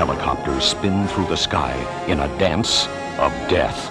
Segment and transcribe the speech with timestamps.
[0.00, 1.76] Helicopters spin through the sky
[2.08, 2.86] in a dance
[3.18, 3.90] of death.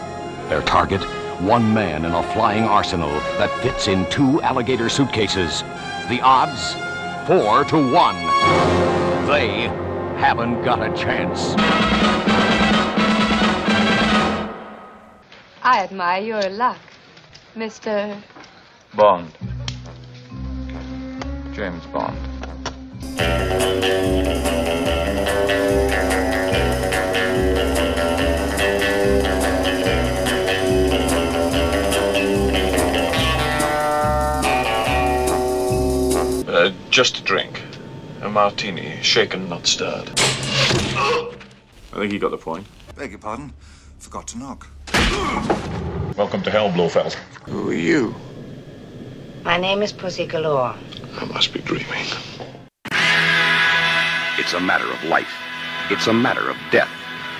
[0.49, 1.03] Their target,
[1.39, 5.61] one man in a flying arsenal that fits in two alligator suitcases.
[6.09, 6.73] The odds,
[7.27, 8.15] four to one.
[9.27, 9.67] They
[10.17, 11.53] haven't got a chance.
[15.61, 16.79] I admire your luck,
[17.55, 18.19] Mr.
[18.95, 19.31] Bond.
[21.53, 22.17] James Bond.
[36.99, 37.61] Just a drink.
[38.23, 40.11] A martini, shaken, not stirred.
[40.19, 41.31] I
[41.93, 42.67] think you got the point.
[42.97, 43.53] Beg your pardon?
[43.99, 44.67] Forgot to knock.
[46.17, 47.13] Welcome to hell, Blofeld.
[47.45, 48.13] Who are you?
[49.45, 50.75] My name is Pussy Galore.
[51.15, 52.05] I must be dreaming.
[54.37, 55.33] It's a matter of life.
[55.89, 56.91] It's a matter of death.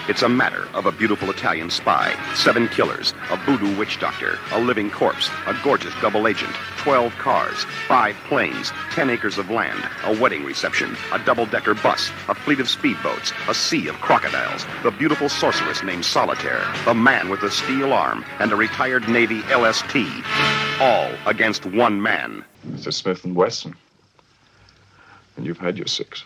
[0.09, 4.59] It's a matter of a beautiful Italian spy, seven killers, a voodoo witch doctor, a
[4.59, 10.19] living corpse, a gorgeous double agent, 12 cars, five planes, 10 acres of land, a
[10.19, 15.29] wedding reception, a double-decker bus, a fleet of speedboats, a sea of crocodiles, the beautiful
[15.29, 19.95] sorceress named Solitaire, the man with the steel arm, and a retired Navy LST.
[20.81, 22.43] All against one man.
[22.67, 22.91] Mr.
[22.91, 23.75] Smith & Wesson.
[25.37, 26.23] And you've had your six.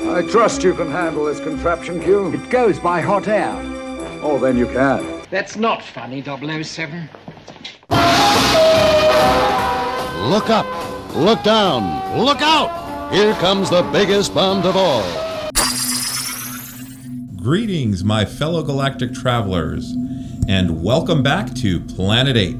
[0.00, 2.32] I trust you can handle this contraption, Q.
[2.32, 3.54] It goes by hot air.
[4.22, 5.22] Oh, then you can.
[5.30, 7.08] That's not funny, 007.
[10.28, 10.66] Look up,
[11.14, 13.12] look down, look out!
[13.12, 15.04] Here comes the biggest bomb of all.
[17.36, 19.94] Greetings, my fellow galactic travelers,
[20.48, 22.56] and welcome back to Planet 8.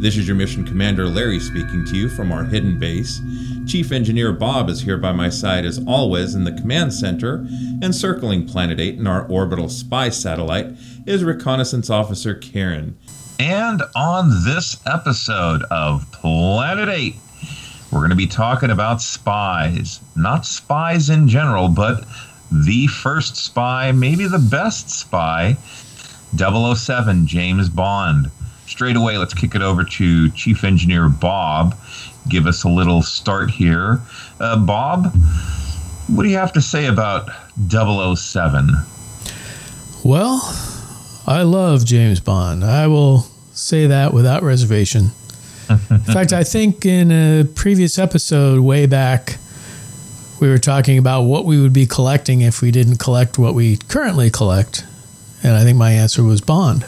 [0.00, 3.20] This is your mission commander Larry speaking to you from our hidden base.
[3.70, 7.46] Chief Engineer Bob is here by my side as always in the command center,
[7.80, 10.66] and circling Planet 8 in our orbital spy satellite
[11.06, 12.98] is Reconnaissance Officer Karen.
[13.38, 17.14] And on this episode of Planet 8,
[17.92, 20.00] we're going to be talking about spies.
[20.16, 22.04] Not spies in general, but
[22.50, 25.56] the first spy, maybe the best spy,
[26.36, 28.32] 007, James Bond.
[28.66, 31.76] Straight away, let's kick it over to Chief Engineer Bob.
[32.30, 34.00] Give us a little start here.
[34.38, 35.12] Uh, Bob,
[36.06, 37.28] what do you have to say about
[37.68, 38.70] 007?
[40.04, 40.40] Well,
[41.26, 42.64] I love James Bond.
[42.64, 45.10] I will say that without reservation.
[45.68, 49.38] In fact, I think in a previous episode, way back,
[50.40, 53.76] we were talking about what we would be collecting if we didn't collect what we
[53.76, 54.84] currently collect.
[55.42, 56.82] And I think my answer was Bond.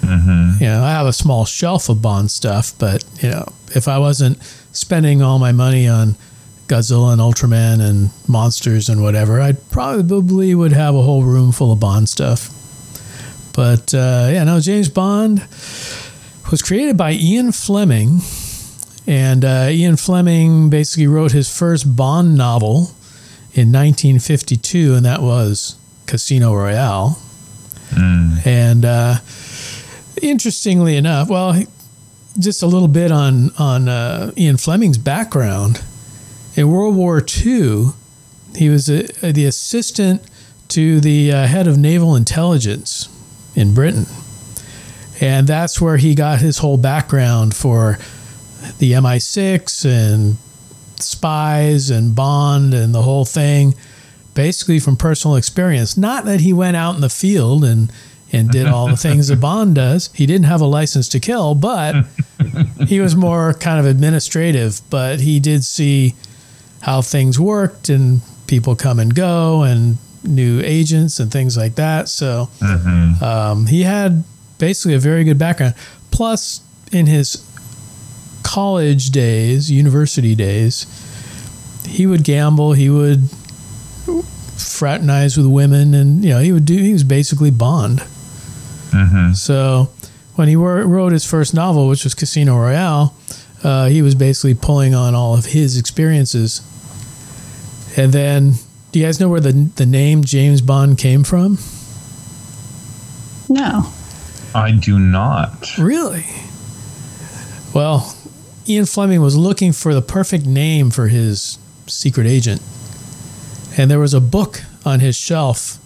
[0.00, 0.62] Mm-hmm.
[0.62, 3.98] You know, I have a small shelf of Bond stuff, but, you know, if I
[3.98, 4.38] wasn't
[4.72, 6.16] spending all my money on
[6.68, 11.72] Godzilla and Ultraman and monsters and whatever, I probably would have a whole room full
[11.72, 12.50] of Bond stuff.
[13.54, 15.40] But uh, yeah, no, James Bond
[16.50, 18.20] was created by Ian Fleming.
[19.06, 22.92] And uh, Ian Fleming basically wrote his first Bond novel
[23.52, 25.76] in 1952, and that was
[26.06, 27.18] Casino Royale.
[27.90, 28.46] Mm.
[28.46, 29.16] And uh,
[30.22, 31.60] interestingly enough, well,
[32.40, 35.82] just a little bit on on uh, Ian Fleming's background.
[36.56, 37.90] In World War II,
[38.56, 39.02] he was a,
[39.32, 40.22] the assistant
[40.68, 43.08] to the uh, head of naval intelligence
[43.54, 44.06] in Britain,
[45.20, 47.98] and that's where he got his whole background for
[48.78, 50.36] the MI6 and
[51.02, 53.74] spies and Bond and the whole thing,
[54.34, 55.96] basically from personal experience.
[55.96, 57.90] Not that he went out in the field and
[58.32, 60.10] and did all the things that Bond does.
[60.14, 62.06] He didn't have a license to kill, but
[62.86, 64.80] he was more kind of administrative.
[64.90, 66.14] But he did see
[66.82, 72.08] how things worked and people come and go and new agents and things like that.
[72.08, 73.22] So mm-hmm.
[73.22, 74.24] um, he had
[74.58, 75.74] basically a very good background.
[76.10, 76.60] Plus,
[76.92, 77.46] in his
[78.42, 80.86] college days, university days,
[81.86, 82.72] he would gamble.
[82.72, 83.28] He would
[84.56, 86.76] fraternize with women, and you know he would do.
[86.76, 88.02] He was basically Bond.
[88.90, 89.32] Mm-hmm.
[89.32, 89.90] So
[90.34, 93.14] when he wrote his first novel, which was Casino Royale,
[93.62, 96.62] uh, he was basically pulling on all of his experiences.
[97.96, 98.54] And then,
[98.92, 101.58] do you guys know where the the name James Bond came from?
[103.48, 103.92] No.
[104.54, 105.76] I do not.
[105.78, 106.24] Really?
[107.74, 108.16] Well,
[108.66, 112.62] Ian Fleming was looking for the perfect name for his secret agent.
[113.76, 115.78] And there was a book on his shelf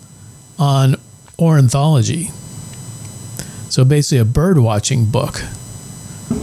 [0.59, 0.97] on
[1.39, 2.31] ornithology.
[3.75, 5.43] So basically, a bird watching book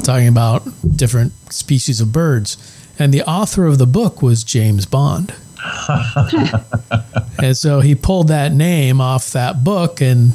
[0.04, 0.64] talking about
[0.98, 2.58] different species of birds.
[3.00, 5.34] And the author of the book was James Bond.
[7.42, 10.34] and so he pulled that name off that book, and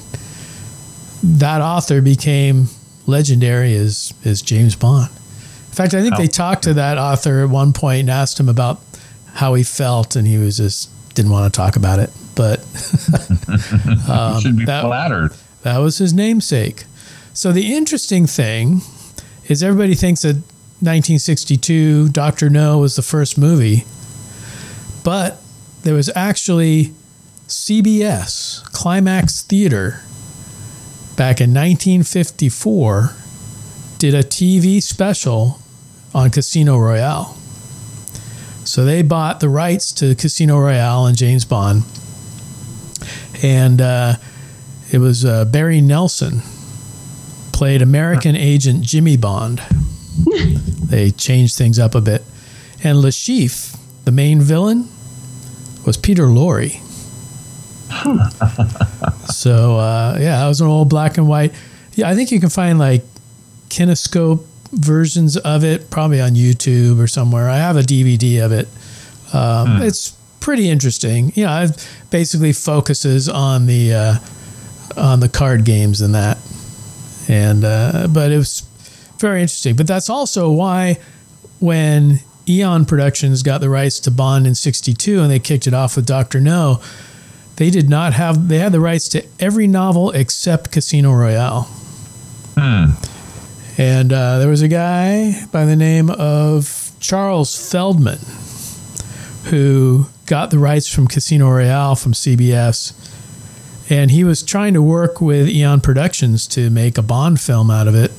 [1.22, 2.69] that author became
[3.06, 5.10] legendary as, as James Bond.
[5.10, 6.16] In fact, I think Oh.
[6.16, 8.81] they talked to that author at one point and asked him about
[9.34, 12.08] how he felt, and he was just didn't want to talk about it.
[12.34, 12.60] But
[14.08, 15.32] um, Should be that- flattered.
[15.67, 16.85] That was his namesake.
[17.35, 18.83] So the interesting thing
[19.49, 20.37] is everybody thinks that
[20.79, 23.85] 1962 Doctor No was the first movie,
[25.03, 25.43] but
[25.83, 26.93] there was actually
[27.49, 30.03] CBS Climax Theater
[31.17, 33.17] back in 1954
[33.99, 35.59] did a TV special
[36.15, 37.37] on Casino Royale.
[38.63, 41.83] So they bought the rights to Casino Royale and James Bond,
[43.43, 44.15] and uh,
[44.93, 46.41] it was uh, Barry Nelson
[47.53, 49.62] played American agent Jimmy Bond.
[50.85, 52.23] they changed things up a bit,
[52.83, 54.88] and Chiffre, the main villain,
[55.85, 56.81] was Peter Lorre.
[59.33, 61.53] so uh, yeah, that was an old black and white.
[61.94, 63.05] Yeah, I think you can find like
[63.69, 67.49] kinescope versions of it, probably on YouTube or somewhere.
[67.49, 68.69] I have a DVD of it.
[69.32, 70.11] Um, It's
[70.41, 71.32] pretty interesting.
[71.35, 74.15] You know, it basically focuses on the uh,
[74.96, 76.38] on the card games and that,
[77.28, 78.60] and uh, but it was
[79.19, 79.76] very interesting.
[79.76, 80.98] But that's also why
[81.60, 85.96] when Eon Productions got the rights to Bond in '62 and they kicked it off
[85.96, 86.81] with Doctor No,
[87.56, 88.48] they did not have.
[88.48, 91.62] They had the rights to every novel except Casino Royale.
[92.56, 92.90] Hmm.
[93.78, 98.19] And uh, there was a guy by the name of Charles Feldman
[99.50, 102.93] who got the rights from Casino Royale from CBS.
[103.88, 107.87] And he was trying to work with Eon Productions to make a Bond film out
[107.87, 108.11] of it.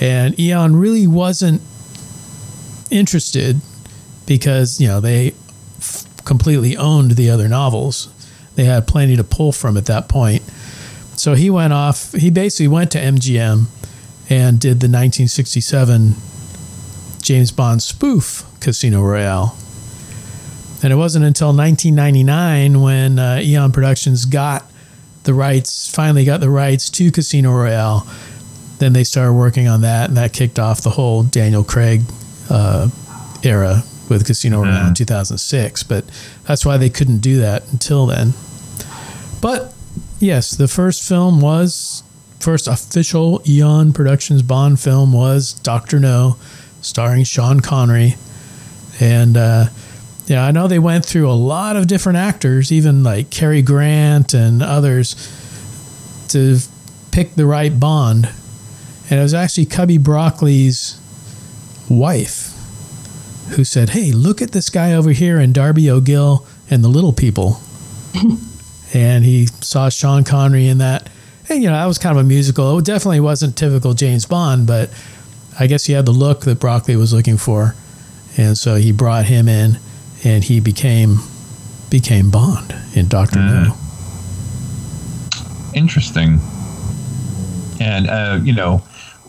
[0.00, 1.60] And Eon really wasn't
[2.90, 3.60] interested
[4.26, 5.34] because, you know, they
[5.78, 8.08] f- completely owned the other novels.
[8.54, 10.42] They had plenty to pull from at that point.
[11.16, 13.66] So he went off, he basically went to MGM
[14.28, 16.14] and did the 1967
[17.22, 19.56] James Bond spoof Casino Royale.
[20.82, 24.70] And it wasn't until 1999 when uh, Eon Productions got
[25.26, 28.06] the rights, finally got the rights to Casino Royale.
[28.78, 32.02] Then they started working on that, and that kicked off the whole Daniel Craig
[32.48, 32.88] uh,
[33.42, 35.82] era with Casino Royale in 2006.
[35.82, 36.04] But
[36.44, 38.32] that's why they couldn't do that until then.
[39.42, 39.74] But
[40.18, 42.02] yes, the first film was
[42.38, 46.36] first official Eon Productions Bond film was Doctor No,
[46.80, 48.14] starring Sean Connery,
[49.00, 49.66] and uh,
[50.26, 54.34] yeah, I know they went through a lot of different actors, even like Cary Grant
[54.34, 55.14] and others,
[56.28, 56.58] to
[57.12, 58.28] pick the right Bond,
[59.08, 61.00] and it was actually Cubby Broccoli's
[61.88, 62.52] wife
[63.50, 67.12] who said, "Hey, look at this guy over here in Darby O'Gill and the Little
[67.12, 67.60] People."
[68.94, 71.08] and he saw Sean Connery in that.
[71.48, 72.78] And, you know, that was kind of a musical.
[72.78, 74.90] It definitely wasn't typical James Bond, but
[75.58, 77.74] I guess he had the look that Broccoli was looking for.
[78.36, 79.78] And so he brought him in
[80.26, 81.18] and he became
[81.88, 83.76] became Bond in Doctor No.
[85.72, 86.40] Interesting.
[87.78, 88.82] And, uh, you know,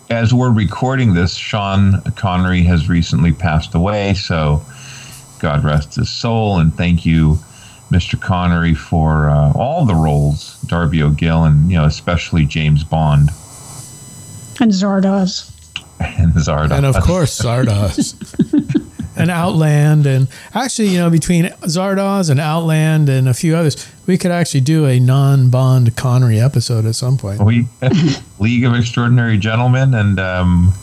[0.09, 4.15] as we're recording this, Sean Connery has recently passed away.
[4.15, 4.65] So
[5.39, 6.57] God rest his soul.
[6.57, 7.37] And thank you,
[7.91, 8.19] Mr.
[8.19, 13.29] Connery, for uh, all the roles, Darby O'Gill, and, you know, especially James Bond
[14.59, 15.51] And Zardoz.
[15.99, 16.71] and Zardoz.
[16.71, 18.15] And of course, Zardoz.
[19.17, 20.05] and Outland.
[20.05, 24.61] And actually, you know, between Zardoz and Outland and a few others, we could actually
[24.61, 27.41] do a non Bond Connery episode at some point.
[27.41, 27.67] We
[28.39, 30.73] League of Extraordinary Gentlemen and um,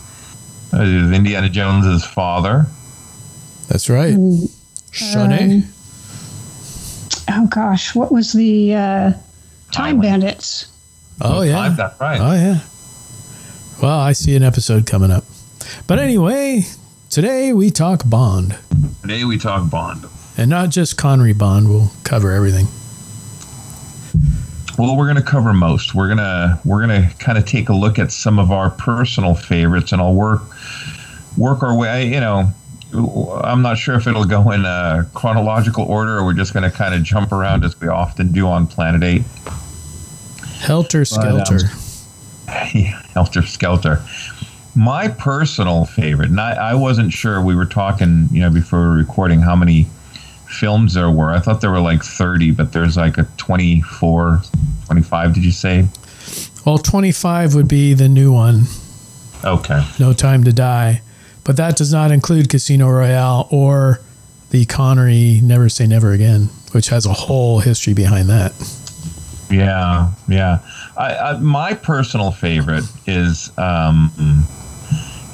[0.72, 2.66] uh, Indiana Jones's father.
[3.68, 4.14] That's right.
[4.14, 5.62] Shanae.
[5.62, 5.68] Um,
[7.30, 9.12] oh gosh, what was the uh,
[9.72, 10.70] Time Bandits?
[11.20, 11.52] Oh, yeah.
[11.54, 12.20] Time, that's right.
[12.20, 12.60] Oh, yeah.
[13.82, 15.24] Well, I see an episode coming up.
[15.86, 16.62] But anyway,
[17.14, 18.58] today we talk Bond.
[19.02, 20.04] Today we talk Bond.
[20.36, 22.66] And not just Connery Bond, we'll cover everything.
[24.76, 25.94] well, we're going to cover most.
[25.94, 29.92] We're gonna we're gonna kind of take a look at some of our personal favorites,
[29.92, 30.42] and I'll work
[31.36, 32.12] work our way.
[32.12, 32.52] You know,
[33.44, 36.76] I'm not sure if it'll go in a chronological order, or we're just going to
[36.76, 39.22] kind of jump around as we often do on Planet Eight.
[40.58, 41.58] Helter Skelter.
[42.46, 44.02] But, um, yeah, Helter Skelter.
[44.76, 47.40] My personal favorite, and I, I wasn't sure.
[47.40, 49.86] We were talking, you know, before recording how many
[50.48, 51.30] films there were.
[51.30, 54.42] I thought there were like 30, but there's like a 24,
[54.86, 55.86] 25, did you say?
[56.64, 58.64] Well, 25 would be the new one.
[59.44, 59.86] Okay.
[59.98, 61.02] No Time to Die.
[61.44, 64.00] But that does not include Casino Royale or
[64.50, 68.52] the Connery Never Say Never Again, which has a whole history behind that.
[69.50, 70.60] Yeah, yeah.
[70.96, 74.10] I, I, my personal favorite is, um,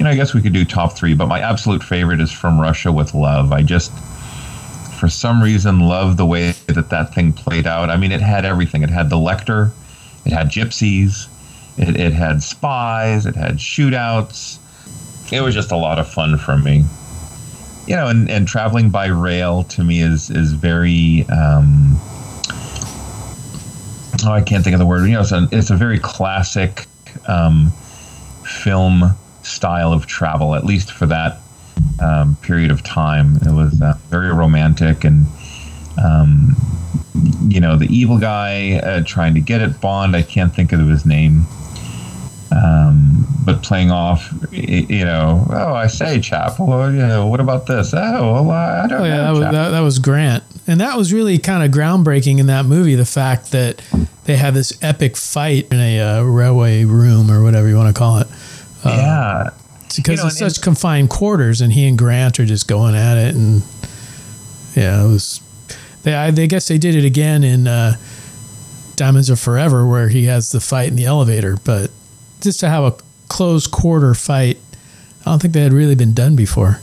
[0.01, 2.59] you know, I guess we could do top three, but my absolute favorite is From
[2.59, 3.51] Russia with Love.
[3.51, 3.91] I just,
[4.99, 7.91] for some reason, love the way that that thing played out.
[7.91, 8.81] I mean, it had everything.
[8.81, 9.69] It had the Lektor,
[10.25, 11.27] it had gypsies,
[11.77, 14.57] it, it had spies, it had shootouts.
[15.31, 16.83] It was just a lot of fun for me.
[17.85, 21.27] You know, and, and traveling by rail to me is is very.
[21.29, 21.95] Um,
[24.25, 25.05] oh, I can't think of the word.
[25.05, 26.87] You know, it's a, it's a very classic
[27.27, 27.71] um,
[28.43, 29.15] film
[29.51, 31.39] style of travel, at least for that
[32.01, 33.35] um, period of time.
[33.37, 35.25] It was uh, very romantic and.
[36.03, 36.55] Um,
[37.47, 40.15] you know, the evil guy uh, trying to get at Bond.
[40.15, 41.45] I can't think of his name.
[42.51, 46.59] Um, but playing off, you know, oh, I say, chap.
[46.59, 47.93] Well, you know, what about this?
[47.93, 49.23] Oh, well, I don't oh, yeah, know.
[49.23, 52.65] That was, that, that was Grant, and that was really kind of groundbreaking in that
[52.65, 52.95] movie.
[52.95, 53.81] The fact that
[54.25, 57.97] they had this epic fight in a uh, railway room or whatever you want to
[57.97, 58.27] call it.
[58.83, 59.49] Uh, yeah,
[59.95, 63.17] because you know, it's such confined quarters, and he and Grant are just going at
[63.17, 63.63] it, and
[64.75, 65.41] yeah, it was.
[66.03, 67.95] They, I, they guess they did it again in uh,
[68.95, 71.91] Diamonds Are Forever, where he has the fight in the elevator, but
[72.41, 72.95] just to have a
[73.29, 74.57] close quarter fight,
[75.21, 76.79] I don't think that had really been done before.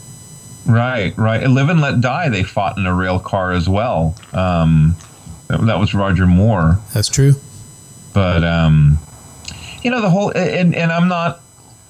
[0.67, 1.47] Right, right.
[1.49, 4.14] Live and Let Die, they fought in a rail car as well.
[4.33, 4.97] Um,
[5.49, 6.78] that, that, was Roger Moore.
[6.93, 7.35] That's true.
[8.12, 8.99] But um,
[9.83, 11.40] you know the whole and, and I'm not.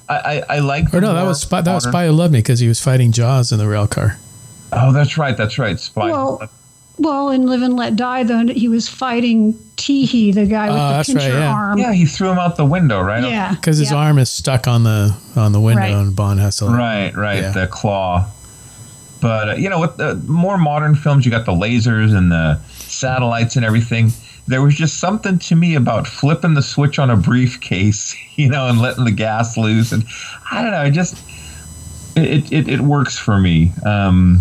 [0.09, 0.93] I I, I like.
[0.93, 3.13] Or no, that was spy, that was Spy Who Loved Me because he was fighting
[3.13, 4.19] Jaws in the rail car.
[4.73, 5.37] Oh, that's right.
[5.37, 5.79] That's right.
[5.79, 6.11] Spy.
[6.11, 6.49] Well,
[6.99, 10.99] well, in Live and Let Die, though, he was fighting Teehee, the guy with uh,
[10.99, 11.53] the pincher right, yeah.
[11.53, 11.79] arm.
[11.79, 13.23] Yeah, he threw him out the window, right?
[13.23, 13.99] Yeah, because his yeah.
[13.99, 15.93] arm is stuck on the on the window, Right.
[15.93, 16.67] and Bond has to.
[16.67, 17.43] Right, right.
[17.43, 17.53] Yeah.
[17.53, 18.27] The claw.
[19.21, 22.61] But uh, you know, with the more modern films, you got the lasers and the
[22.69, 24.11] satellites and everything.
[24.47, 28.69] There was just something to me about flipping the switch on a briefcase, you know,
[28.69, 30.05] and letting the gas loose, and
[30.51, 31.17] I don't know, it just
[32.17, 33.73] it it, it works for me.
[33.85, 34.41] Um,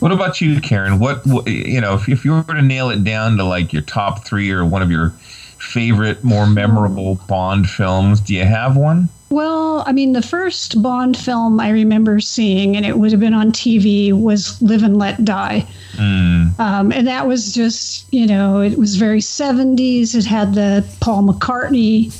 [0.00, 0.98] what about you, Karen?
[0.98, 3.82] What, what you know, if, if you were to nail it down to like your
[3.82, 5.12] top three or one of your
[5.60, 9.08] favorite, more memorable Bond films, do you have one?
[9.30, 13.34] Well, I mean, the first Bond film I remember seeing, and it would have been
[13.34, 15.64] on TV, was Live and Let Die.
[15.92, 16.58] Mm.
[16.58, 20.16] Um, and that was just, you know, it was very 70s.
[20.16, 22.12] It had the Paul McCartney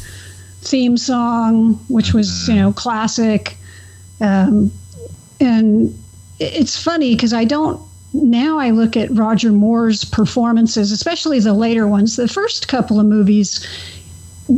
[0.61, 3.57] theme song, which was, you know, classic.
[4.21, 4.71] Um,
[5.41, 5.99] and
[6.39, 7.81] it's funny because I don't,
[8.13, 12.17] now I look at Roger Moore's performances, especially the later ones.
[12.17, 13.67] The first couple of movies,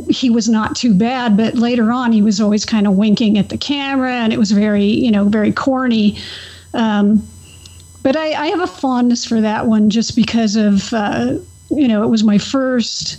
[0.09, 3.51] he was not too bad, but later on he was always kind of winking at
[3.51, 6.19] the camera and it was very, you know, very corny.
[6.73, 7.27] Um,
[8.03, 11.37] but I, I have a fondness for that one just because of, uh,
[11.77, 13.19] you know, it was my first,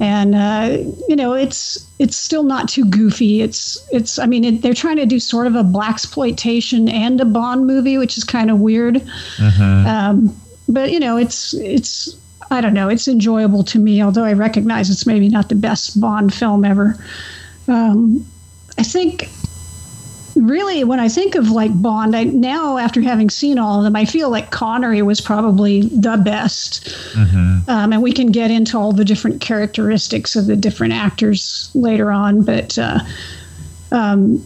[0.00, 0.78] and uh,
[1.08, 3.42] you know, it's it's still not too goofy.
[3.42, 7.24] It's it's I mean, it, they're trying to do sort of a blaxploitation and a
[7.24, 8.96] Bond movie, which is kind of weird.
[9.36, 9.86] Mm-hmm.
[9.86, 10.36] Um,
[10.68, 12.16] but you know, it's it's
[12.50, 14.02] I don't know, it's enjoyable to me.
[14.02, 16.96] Although I recognize it's maybe not the best Bond film ever.
[17.66, 18.26] Um,
[18.78, 19.28] I think
[20.38, 23.96] really when I think of like Bond, I now after having seen all of them,
[23.96, 26.86] I feel like Connery was probably the best.
[27.12, 27.70] Mm-hmm.
[27.70, 32.10] Um, and we can get into all the different characteristics of the different actors later
[32.10, 33.00] on, but uh,
[33.92, 34.42] um,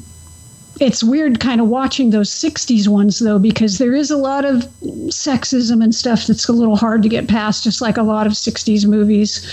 [0.80, 4.62] it's weird kind of watching those 60s ones though because there is a lot of
[5.08, 8.32] sexism and stuff that's a little hard to get past just like a lot of
[8.32, 9.46] 60s movies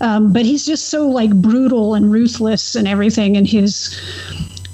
[0.00, 3.98] um, but he's just so like brutal and ruthless and everything and his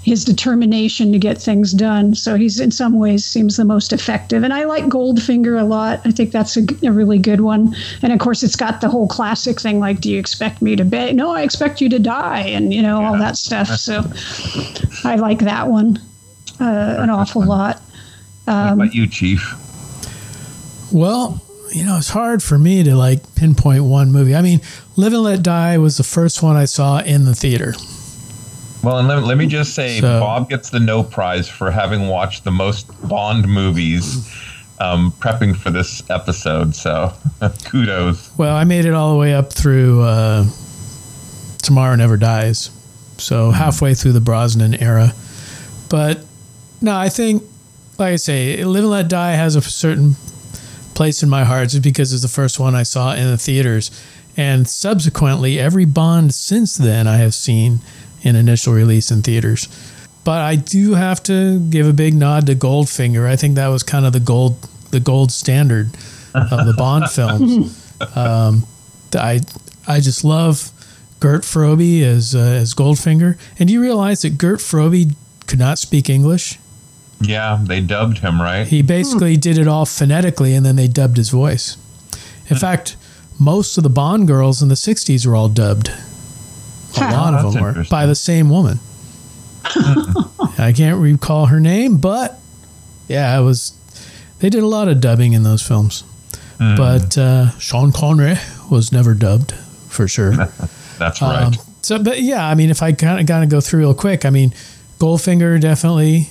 [0.05, 2.15] his determination to get things done.
[2.15, 4.43] So he's in some ways seems the most effective.
[4.43, 6.01] And i like goldfinger a lot.
[6.05, 7.75] I think that's a, a really good one.
[8.03, 10.85] And of course it's got the whole classic thing like do you expect me to
[10.85, 11.17] beg?
[11.17, 13.69] No i expect you to die and you know all that stuff.
[13.69, 14.03] So
[15.05, 15.99] i like that one
[16.61, 17.81] uh, an awful lot.
[18.45, 19.55] What um, about you, Chief?
[20.93, 21.43] Well,
[21.73, 24.35] you know, it's hard for me to like pinpoint one movie.
[24.35, 24.61] I mean,
[24.97, 27.75] Live and Let Die was the first one I saw in the theater.
[28.85, 32.09] Well, and let, let me just say, So- Bob gets the no prize for having
[32.09, 34.29] watched the most Bond movies
[34.79, 36.75] um, prepping for this episode.
[36.75, 37.13] So
[37.65, 38.37] kudos.
[38.37, 40.45] Well, I made it all the way up through uh,
[41.63, 42.71] Tomorrow Never Dies,
[43.17, 45.13] so halfway through the Brosnan era.
[45.89, 46.25] But
[46.81, 47.43] no, I think,
[47.99, 50.17] like I say, Live and Let Die has a certain
[50.95, 53.91] place in my heart just because it's the first one I saw in the theaters.
[54.37, 57.81] And subsequently, every Bond since then I have seen
[58.25, 59.69] in initial release in theaters.
[60.25, 63.29] But I do have to give a big nod to Goldfinger.
[63.29, 64.57] I think that was kind of the gold
[64.91, 65.95] the gold standard
[66.35, 67.93] of the Bond films.
[68.17, 68.67] Um,
[69.15, 69.41] I
[69.87, 70.71] I just love
[71.21, 73.39] Gert Frobe as uh, as Goldfinger.
[73.59, 75.15] And do you realize that Gert Frobe
[75.47, 76.59] could not speak English?
[77.21, 78.67] Yeah, they dubbed him right.
[78.67, 81.77] He basically did it all phonetically, and then they dubbed his voice.
[82.49, 82.97] In fact,
[83.39, 85.91] most of the Bond girls in the '60s were all dubbed.
[86.97, 88.79] A lot of them were by the same woman.
[89.65, 92.39] I can't recall her name, but
[93.09, 93.73] yeah, it was.
[94.41, 96.03] They did a lot of dubbing in those films,
[96.59, 96.77] Hmm.
[96.77, 98.35] but uh, Sean Connery
[98.71, 99.53] was never dubbed
[99.89, 100.33] for sure.
[100.99, 101.45] That's right.
[101.45, 103.95] Um, so, but yeah, I mean, if I kind of kind of go through real
[103.95, 104.53] quick, I mean,
[104.99, 106.29] Goldfinger definitely.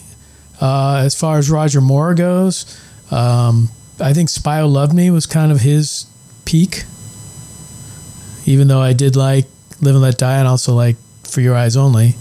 [0.62, 2.66] Uh, as far as Roger Moore goes,
[3.12, 6.06] um, I think Spy Who Loved Me was kind of his
[6.46, 6.84] peak.
[8.46, 9.46] Even though I did like
[9.84, 12.16] Live and Let Die, and also like For Your Eyes Only.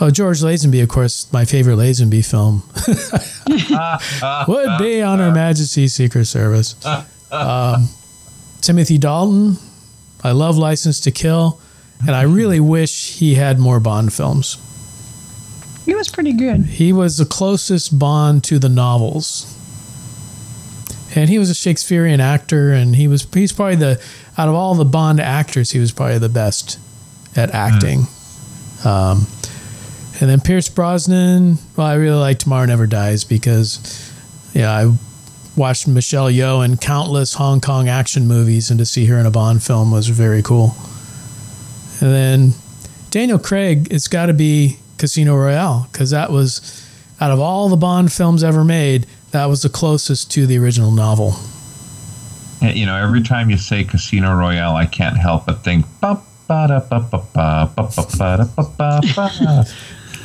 [0.00, 2.62] Oh, George Lazenby, of course, my favorite Lazenby film
[4.48, 6.74] would be on Her Majesty's Secret Service.
[7.30, 7.88] Um,
[8.60, 9.56] Timothy Dalton,
[10.24, 11.60] I love License to Kill,
[12.00, 14.56] and I really wish he had more Bond films.
[15.84, 16.64] He was pretty good.
[16.64, 19.58] He was the closest Bond to the novels.
[21.14, 24.02] And he was a Shakespearean actor, and he was he's probably the
[24.38, 26.78] out of all the Bond actors, he was probably the best
[27.36, 28.06] at acting.
[28.84, 29.26] Um,
[30.20, 34.12] and then Pierce Brosnan, well, I really like Tomorrow Never Dies because,
[34.54, 34.92] yeah, I
[35.56, 39.30] watched Michelle Yeoh in countless Hong Kong action movies, and to see her in a
[39.30, 40.76] Bond film was very cool.
[42.00, 42.54] And then
[43.10, 46.88] Daniel Craig, it's got to be Casino Royale because that was
[47.20, 50.90] out of all the Bond films ever made, that was the closest to the original
[50.90, 51.34] novel.
[52.62, 55.84] You know, every time you say Casino Royale, I can't help but think.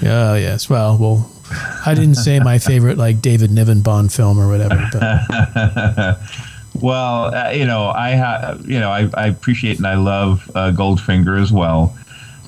[0.01, 0.69] Yeah, yes.
[0.69, 1.31] Well, well,
[1.85, 6.19] I didn't say my favorite like David Niven Bond film or whatever, but
[6.81, 10.71] well, uh, you know, I ha- you know, I, I appreciate and I love uh,
[10.71, 11.97] Goldfinger as well,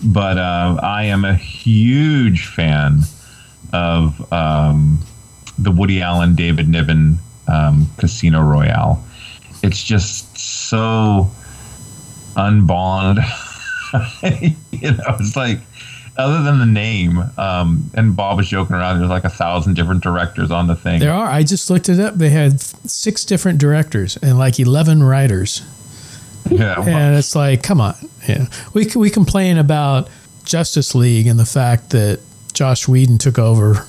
[0.04, 3.00] but uh, I am a huge fan
[3.74, 5.00] of um,
[5.62, 9.04] the Woody Allen, David Niven um, Casino Royale.
[9.62, 11.30] It's just so
[12.36, 13.18] unbond.
[14.72, 15.60] you know, it's like
[16.18, 19.00] other than the name, um, and Bob was joking around.
[19.00, 21.00] There's like a thousand different directors on the thing.
[21.00, 21.28] there are.
[21.28, 22.16] I just looked it up.
[22.16, 25.64] They had six different directors and like eleven writers.
[26.50, 27.96] Yeah, and it's like, come on.
[28.28, 30.10] Yeah, we we complain about
[30.44, 32.20] Justice League and the fact that
[32.54, 33.86] Joss Whedon took over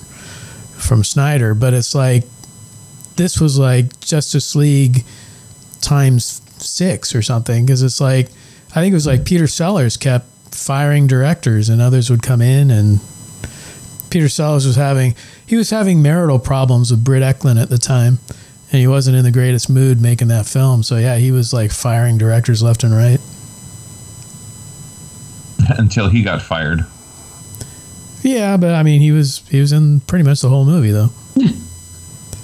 [0.80, 2.24] from Snyder, but it's like
[3.16, 5.04] this was like Justice League
[5.80, 8.28] times six or something because it's like
[8.70, 12.70] I think it was like Peter Sellers kept firing directors and others would come in
[12.70, 13.00] and
[14.10, 15.14] Peter Sellers was having
[15.46, 18.18] he was having marital problems with Britt Ekland at the time
[18.72, 21.70] and he wasn't in the greatest mood making that film so yeah he was like
[21.70, 23.20] firing directors left and right
[25.78, 26.84] until he got fired.
[28.22, 31.10] Yeah but I mean he was he was in pretty much the whole movie though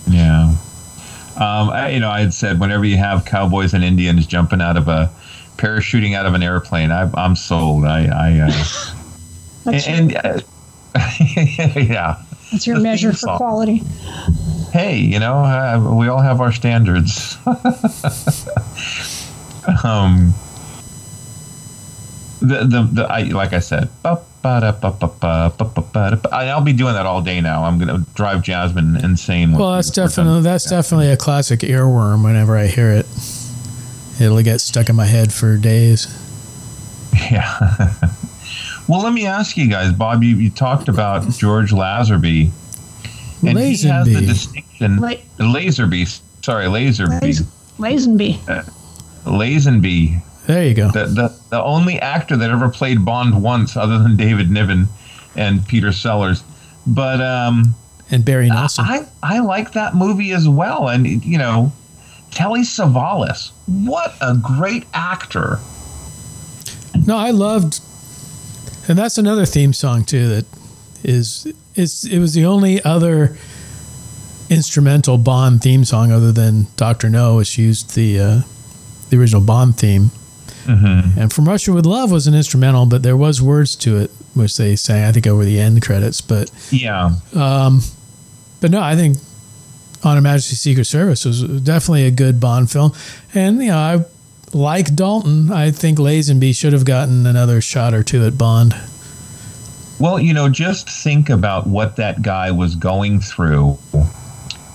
[0.09, 0.55] Yeah.
[1.37, 4.77] Um, I, you know, I had said whenever you have cowboys and Indians jumping out
[4.77, 5.11] of a
[5.57, 7.85] parachuting out of an airplane, I, I'm sold.
[7.85, 8.53] I, I uh,
[9.87, 10.43] and, your, and, uh,
[11.77, 12.23] yeah.
[12.53, 13.37] that's your the measure for song.
[13.37, 13.83] quality.
[14.73, 17.37] Hey, you know, uh, we all have our standards.
[19.85, 20.33] um,
[22.41, 24.21] the the, the I, like I said, ba,
[26.33, 27.65] I'll be doing that all day now.
[27.65, 29.53] I'm gonna drive Jasmine insane.
[29.53, 33.07] well that's definitely that's definitely a classic earworm whenever I hear it
[34.21, 36.07] it'll get stuck in my head for days
[37.31, 37.95] Yeah.
[38.89, 40.23] well, let me ask you guys, Bob.
[40.23, 42.51] You, you talked about George Lazenby,
[43.47, 44.99] and he has the distinction.
[44.99, 45.15] La-.
[46.43, 47.23] Sorry, Laserby.
[47.23, 47.43] Laz-
[47.79, 48.39] Lazenby.
[49.25, 50.23] Lazenby.
[50.47, 54.17] There you go The, the the only actor that ever played Bond once, other than
[54.17, 54.89] David Niven
[55.35, 56.43] and Peter Sellers.
[56.87, 57.75] But um,
[58.11, 61.73] and Barry Nelson I I like that movie as well, and you know,
[62.31, 65.59] Telly Savalas, what a great actor!
[67.07, 67.81] No, I loved,
[68.89, 70.29] and that's another theme song too.
[70.29, 70.47] That
[71.03, 73.37] is, it's it was the only other
[74.49, 78.41] instrumental Bond theme song other than Doctor No, which used the uh,
[79.11, 80.11] the original Bond theme.
[80.67, 81.19] Mm-hmm.
[81.19, 84.57] And From Russia with Love was an instrumental, but there was words to it, which
[84.57, 86.21] they sang, I think, over the end credits.
[86.21, 87.81] But yeah, um,
[88.61, 89.17] but no, I think
[90.03, 92.93] On Her Majesty's Secret Service was definitely a good Bond film,
[93.35, 94.05] and you know, I
[94.53, 95.53] like Dalton.
[95.53, 98.75] I think Lazenby should have gotten another shot or two at Bond.
[99.99, 103.79] Well, you know, just think about what that guy was going through,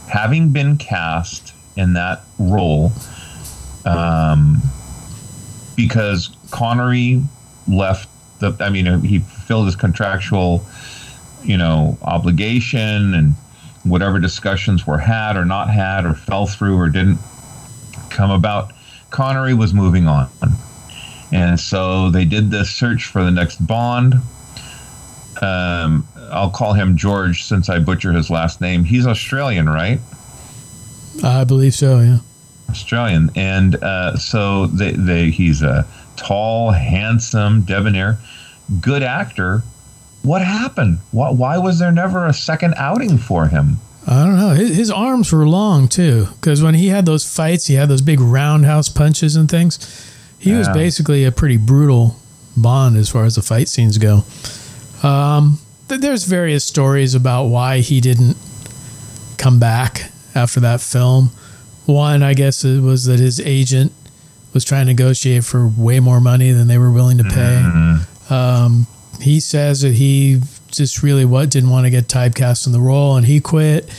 [0.10, 2.92] having been cast in that role.
[3.86, 4.62] Um,
[5.76, 7.22] because Connery
[7.68, 10.66] left the, I mean, he fulfilled his contractual,
[11.44, 13.34] you know, obligation and
[13.84, 17.20] whatever discussions were had or not had or fell through or didn't
[18.10, 18.74] come about,
[19.10, 20.30] Connery was moving on.
[21.32, 24.16] And so they did this search for the next Bond.
[25.42, 28.84] Um, I'll call him George since I butcher his last name.
[28.84, 30.00] He's Australian, right?
[31.24, 32.20] I believe so, yeah.
[32.72, 35.86] Australian, and uh, so they, they he's a
[36.18, 38.18] tall, handsome, debonair,
[38.80, 39.64] good actor.
[40.24, 41.00] What happened?
[41.12, 43.80] Why, why was there never a second outing for him?
[44.08, 44.50] I don't know.
[44.50, 48.02] His, his arms were long too, because when he had those fights, he had those
[48.02, 49.80] big roundhouse punches and things.
[50.40, 50.60] He yeah.
[50.60, 52.18] was basically a pretty brutal
[52.58, 54.24] Bond as far as the fight scenes go.
[55.04, 58.38] Um, th- there's various stories about why he didn't
[59.38, 61.32] come back after that film.
[61.86, 63.92] One, I guess, it was that his agent
[64.54, 67.62] was trying to negotiate for way more money than they were willing to pay.
[67.64, 68.34] Mm-hmm.
[68.34, 68.88] Um,
[69.20, 73.16] he says that he just really what didn't want to get typecast in the role,
[73.16, 73.90] and he quit.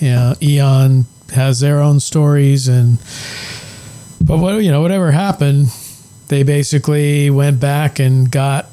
[0.00, 2.98] You know, Eon has their own stories, and
[4.20, 5.68] but what you know, whatever happened,
[6.28, 8.66] they basically went back and got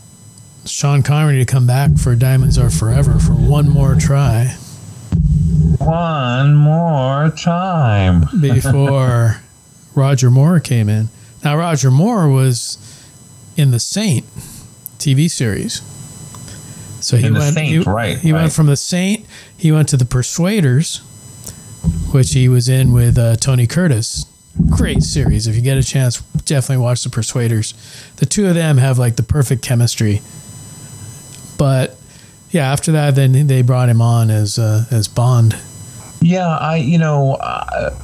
[0.66, 4.56] Sean Connery to come back for Diamonds Are Forever for one more try
[5.86, 9.42] one more time before
[9.96, 11.10] Roger Moore came in.
[11.44, 12.78] Now Roger Moore was
[13.58, 14.26] in the Saint
[14.98, 15.82] TV series.
[17.04, 18.42] So he went Saint, he, right, he right.
[18.42, 19.26] went from the Saint,
[19.58, 20.98] he went to the Persuaders,
[22.12, 24.26] which he was in with uh, Tony Curtis.
[24.70, 25.48] Great series.
[25.48, 27.74] If you get a chance, definitely watch the Persuaders.
[28.18, 30.22] The two of them have like the perfect chemistry.
[31.58, 31.98] But
[32.52, 35.56] yeah, after that, then they brought him on as uh, as Bond.
[36.22, 37.96] Yeah, I you know, uh,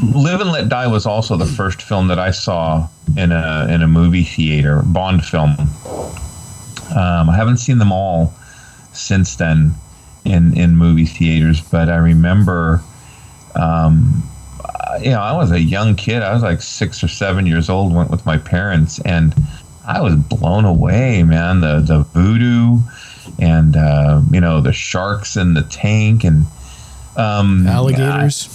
[0.00, 3.82] Live and Let Die was also the first film that I saw in a in
[3.82, 5.56] a movie theater, Bond film.
[6.96, 8.32] Um, I haven't seen them all
[8.92, 9.74] since then
[10.24, 12.80] in in movie theaters, but I remember.
[13.54, 14.22] Um,
[15.00, 16.22] you know, I was a young kid.
[16.22, 17.94] I was like six or seven years old.
[17.94, 19.34] Went with my parents, and
[19.86, 21.60] I was blown away, man.
[21.60, 22.78] The the voodoo,
[23.38, 26.46] and uh, you know the sharks in the tank, and
[27.16, 28.48] um, alligators.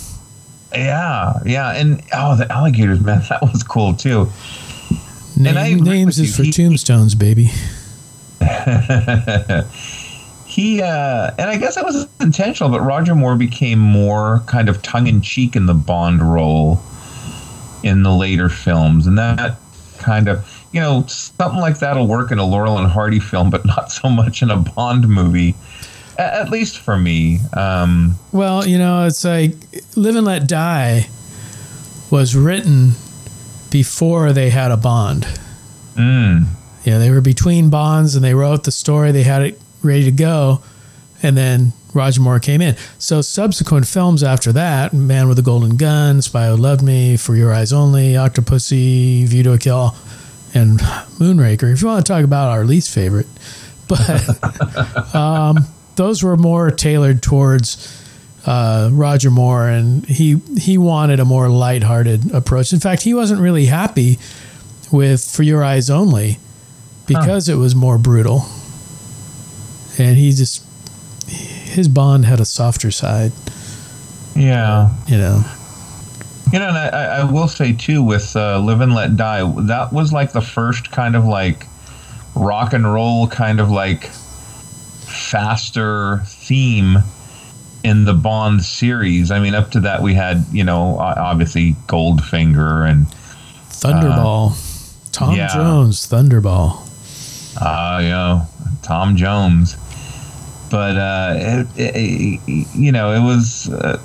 [0.71, 4.27] I, yeah, yeah, and oh, the alligators, man, that was cool too.
[5.37, 7.45] Name, names is for he, tombstones, baby.
[10.45, 14.81] he uh, and I guess that was intentional, but Roger Moore became more kind of
[14.81, 16.81] tongue in cheek in the Bond role
[17.83, 19.57] in the later films, and that
[19.97, 23.65] kind of you know something like that'll work in a Laurel and Hardy film, but
[23.65, 25.55] not so much in a Bond movie.
[26.17, 27.39] At least for me.
[27.53, 29.55] Um, well, you know, it's like
[29.95, 31.07] Live and Let Die
[32.09, 32.91] was written
[33.69, 35.27] before they had a Bond.
[35.95, 36.45] Mm.
[36.83, 39.11] Yeah, they were between Bonds and they wrote the story.
[39.11, 40.61] They had it ready to go,
[41.21, 42.75] and then Roger Moore came in.
[42.99, 47.35] So subsequent films after that, Man with a Golden Gun, Spy Who Loved Me, For
[47.35, 49.95] Your Eyes Only, Octopussy, View to a Kill,
[50.53, 50.79] and
[51.19, 51.71] Moonraker.
[51.71, 53.27] If you want to talk about our least favorite,
[53.87, 55.57] but um,
[55.95, 58.01] those were more tailored towards
[58.45, 62.73] uh, Roger Moore, and he he wanted a more lighthearted approach.
[62.73, 64.19] In fact, he wasn't really happy
[64.91, 66.37] with For Your Eyes Only
[67.07, 67.53] because huh.
[67.53, 68.45] it was more brutal,
[69.97, 70.63] and he just
[71.27, 73.31] his Bond had a softer side.
[74.35, 75.43] Yeah, you know.
[76.53, 79.91] You know, and I, I will say too, with uh, "Live and Let Die," that
[79.91, 81.65] was like the first kind of like
[82.35, 84.11] rock and roll kind of like
[85.15, 86.97] faster theme
[87.83, 89.31] in the Bond series.
[89.31, 93.05] I mean, up to that we had, you know, obviously Goldfinger and
[93.69, 94.51] Thunderball.
[94.51, 95.53] Uh, Tom yeah.
[95.53, 96.81] Jones, Thunderball.
[97.61, 98.47] Ah, uh, know,
[98.81, 99.77] Tom Jones.
[100.69, 102.41] But uh, it, it,
[102.75, 103.69] you know, it was.
[103.69, 104.01] Uh,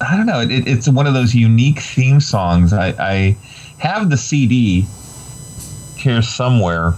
[0.00, 0.40] I don't know.
[0.40, 2.72] It, it's one of those unique theme songs.
[2.72, 3.36] I, I
[3.78, 4.86] have the CD
[5.96, 6.94] here somewhere,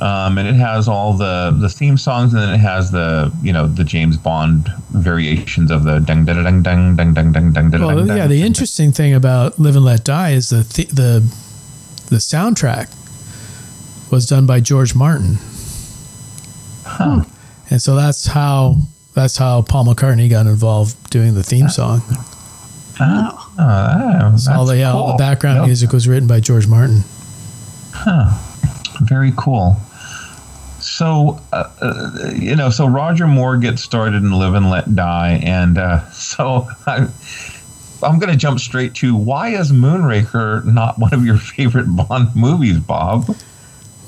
[0.00, 3.52] um, and it has all the the theme songs, and then it has the you
[3.52, 7.70] know the James Bond variations of the ding ding ding ding ding ding ding ding
[7.70, 7.80] ding.
[7.80, 8.26] Well, yeah.
[8.26, 11.20] The interesting thing about "Live and Let Die" is the th- the
[12.08, 12.94] the soundtrack
[14.10, 15.38] was done by George Martin,
[16.84, 17.20] huh.
[17.20, 17.30] Hmm.
[17.70, 18.76] and so that's how
[19.14, 21.68] that's how Paul McCartney got involved doing the theme ah.
[21.68, 22.02] song.
[23.00, 25.00] Oh, oh so all the, yeah, cool.
[25.00, 25.66] all the background Yep.
[25.66, 27.04] music was written by George Martin.
[27.92, 28.36] Huh.
[29.02, 29.76] Very cool.
[30.98, 35.40] So, uh, uh, you know, so Roger Moore gets started in Live and Let Die.
[35.44, 37.06] And uh, so I,
[38.02, 42.34] I'm going to jump straight to why is Moonraker not one of your favorite Bond
[42.34, 43.36] movies, Bob?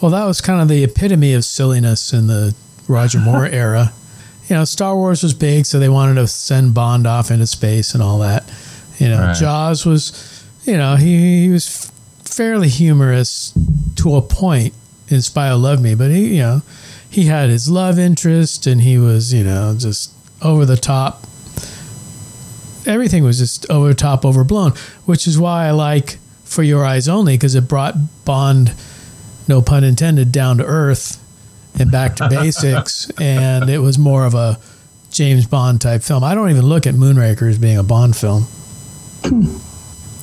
[0.02, 2.56] Well, that was kind of the epitome of silliness in the
[2.88, 3.92] Roger Moore era.
[4.48, 7.94] You know, Star Wars was big, so they wanted to send Bond off into space
[7.94, 8.50] and all that.
[8.98, 9.36] You know, Right.
[9.36, 11.92] Jaws was, you know, he, he was
[12.24, 13.52] fairly humorous
[13.94, 14.74] to a point
[15.06, 16.62] in Spy Who Loved Me, but he, you know,
[17.10, 21.24] he had his love interest and he was, you know, just over the top.
[22.86, 24.72] Everything was just over the top, overblown,
[25.04, 27.94] which is why I like For Your Eyes Only because it brought
[28.24, 28.74] Bond,
[29.48, 31.22] no pun intended, down to earth
[31.78, 34.58] and back to basics, and it was more of a
[35.10, 36.24] James Bond type film.
[36.24, 38.44] I don't even look at Moonraker as being a Bond film.
[39.24, 39.58] Hmm.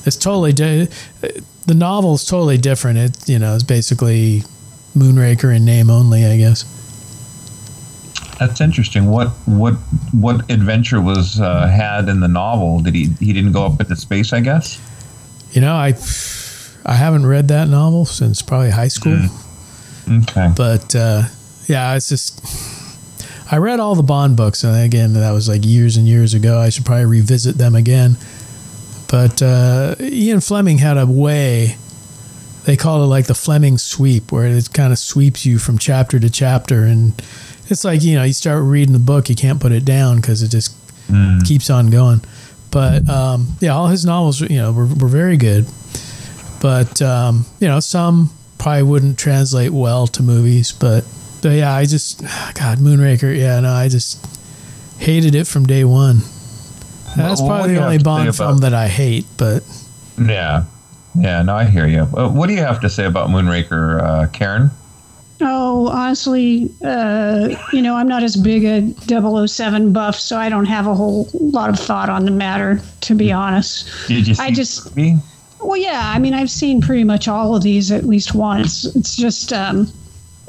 [0.05, 0.87] It's totally di-
[1.65, 2.97] the novel is totally different.
[2.97, 4.43] It you know it's basically
[4.95, 6.63] Moonraker in name only, I guess.
[8.39, 9.07] That's interesting.
[9.07, 9.73] What what
[10.11, 12.79] what adventure was uh, had in the novel?
[12.79, 14.31] Did he he didn't go up into space?
[14.33, 14.79] I guess.
[15.51, 15.95] You know, I
[16.85, 19.19] I haven't read that novel since probably high school.
[20.09, 20.51] Okay.
[20.55, 21.23] But uh,
[21.67, 22.41] yeah, it's just
[23.51, 26.59] I read all the Bond books, and again, that was like years and years ago.
[26.59, 28.17] I should probably revisit them again.
[29.09, 31.77] But uh, Ian Fleming had a way.
[32.65, 36.19] They call it like the Fleming sweep, where it kind of sweeps you from chapter
[36.19, 37.13] to chapter, and
[37.69, 40.43] it's like you know you start reading the book, you can't put it down because
[40.43, 40.75] it just
[41.45, 42.21] keeps on going.
[42.71, 45.65] But um, yeah, all his novels, you know, were, were very good.
[46.61, 50.71] But um, you know, some probably wouldn't translate well to movies.
[50.71, 51.05] But
[51.41, 53.37] but yeah, I just God, Moonraker.
[53.37, 54.25] Yeah, no, I just
[54.99, 56.19] hated it from day one.
[57.15, 59.25] That's Well, probably the only have to say Bond film that I hate.
[59.37, 59.63] But
[60.19, 60.65] Yeah.
[61.15, 61.41] Yeah.
[61.41, 62.01] No, I hear you.
[62.01, 64.71] Uh, what do you have to say about Moonraker, uh, Karen?
[65.39, 70.65] Oh, honestly, uh, you know, I'm not as big a 007 buff, so I don't
[70.65, 73.87] have a whole lot of thought on the matter, to be honest.
[74.07, 74.95] Did you see I just,
[75.61, 78.85] well, yeah, I mean, I've seen pretty much all of these at least once.
[78.95, 79.91] It's just, um,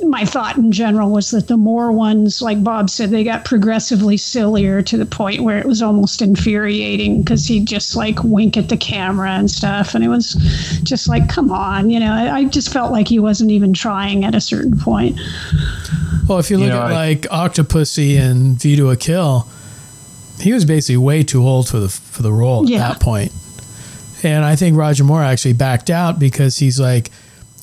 [0.07, 4.17] my thought in general was that the more ones, like Bob said, they got progressively
[4.17, 8.69] sillier to the point where it was almost infuriating because he'd just like wink at
[8.69, 9.95] the camera and stuff.
[9.95, 10.35] And it was
[10.85, 14.25] just like, come on, you know, I, I just felt like he wasn't even trying
[14.25, 15.19] at a certain point.
[16.29, 19.49] well, if you You look know, at I- like Octopussy and View to a Kill,
[20.41, 23.33] he was basically way too old for the for the role at that point.
[24.23, 27.11] And I think Roger Moore actually backed out because he's like,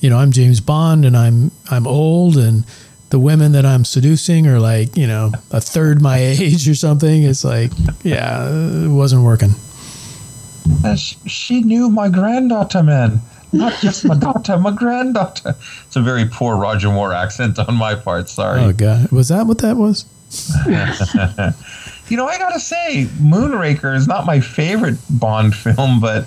[0.00, 2.64] you know, I'm James Bond and I'm I'm old and
[3.10, 7.22] the women that I'm seducing are like, you know, a third my age or something.
[7.22, 8.48] It's like, yeah,
[8.84, 9.54] it wasn't working.
[10.96, 13.20] She knew my granddaughter, man.
[13.52, 15.54] Not just my daughter, my granddaughter.
[15.86, 18.28] It's a very poor Roger Moore accent on my part.
[18.28, 18.60] Sorry.
[18.60, 20.04] Oh god, was that what that was?
[22.08, 26.26] you know, I gotta say, Moonraker is not my favorite Bond film, but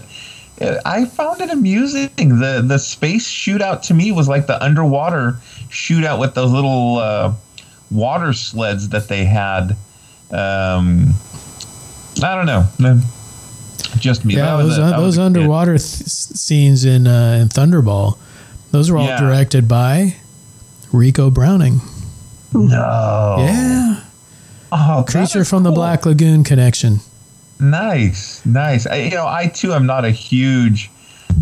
[0.85, 2.09] I found it amusing.
[2.17, 5.37] the The space shootout to me was like the underwater
[5.69, 7.33] shootout with those little uh,
[7.91, 9.75] water sleds that they had.
[10.31, 11.13] Um,
[12.23, 12.67] I don't know.
[13.97, 14.35] Just me.
[14.35, 18.17] Yeah, That those a- those underwater th- scenes in uh, in Thunderball,
[18.71, 19.19] those were all Yeah.
[19.19, 20.15] directed by
[20.91, 21.81] Ricou Browning.
[22.53, 23.35] No.
[23.39, 24.01] Yeah.
[24.71, 25.71] Oh, Creature from the.
[25.71, 26.99] Black Lagoon connection.
[27.59, 28.87] Nice, nice.
[28.87, 30.89] I, you know, I too am not a huge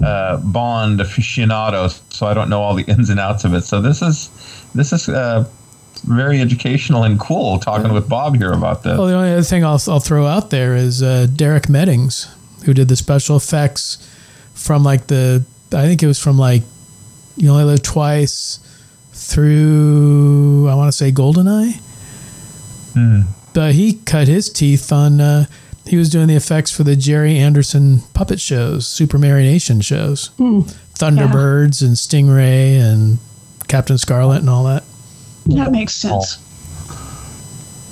[0.03, 3.61] uh, Bond aficionado, so I don't know all the ins and outs of it.
[3.61, 4.29] So this is
[4.73, 5.47] this is uh,
[6.05, 7.59] very educational and cool.
[7.59, 8.97] Talking with Bob here about this.
[8.97, 12.27] Well, the only other thing I'll, I'll throw out there is uh, Derek Meddings,
[12.65, 13.97] who did the special effects
[14.53, 16.63] from like the, I think it was from like
[17.35, 18.59] You Only Live Twice
[19.13, 21.79] through, I want to say Goldeneye.
[22.93, 23.21] Hmm.
[23.53, 25.45] But he cut his teeth on, uh,
[25.87, 30.61] he was doing the effects for the Gerry Anderson puppet shows, Super Marionation shows, Hmm.
[30.95, 33.19] Thunderbirds and Stingray and
[33.67, 34.83] Captain Scarlet and all that.
[35.47, 36.37] That makes sense.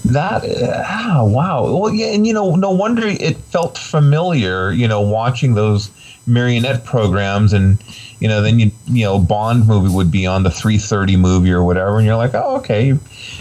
[0.06, 1.66] That uh, wow.
[1.80, 4.72] Well, yeah, and you know, no wonder it felt familiar.
[4.72, 5.90] You know, watching those
[6.28, 7.82] marionette programs, and
[8.20, 11.64] you know, then you you know, Bond movie would be on the 3:30 movie or
[11.64, 12.94] whatever, and you're like, oh, okay,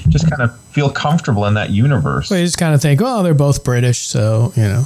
[0.08, 2.30] just kind of feel comfortable in that universe.
[2.30, 4.84] Well, you just kind of think, oh, they're both British, so you know.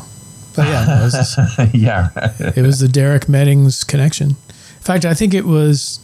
[0.54, 2.10] But yeah, no, it was yeah,
[2.56, 4.30] it was the Derek Meddings connection.
[4.30, 5.98] In fact, I think it was,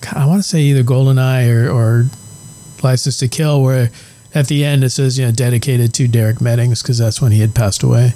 [0.00, 2.06] God, I want to say either GoldenEye or, or
[2.82, 3.90] License to Kill, where
[4.34, 7.40] at the end it says, you know, dedicated to Derek Meddings because that's when he
[7.40, 8.12] had passed away.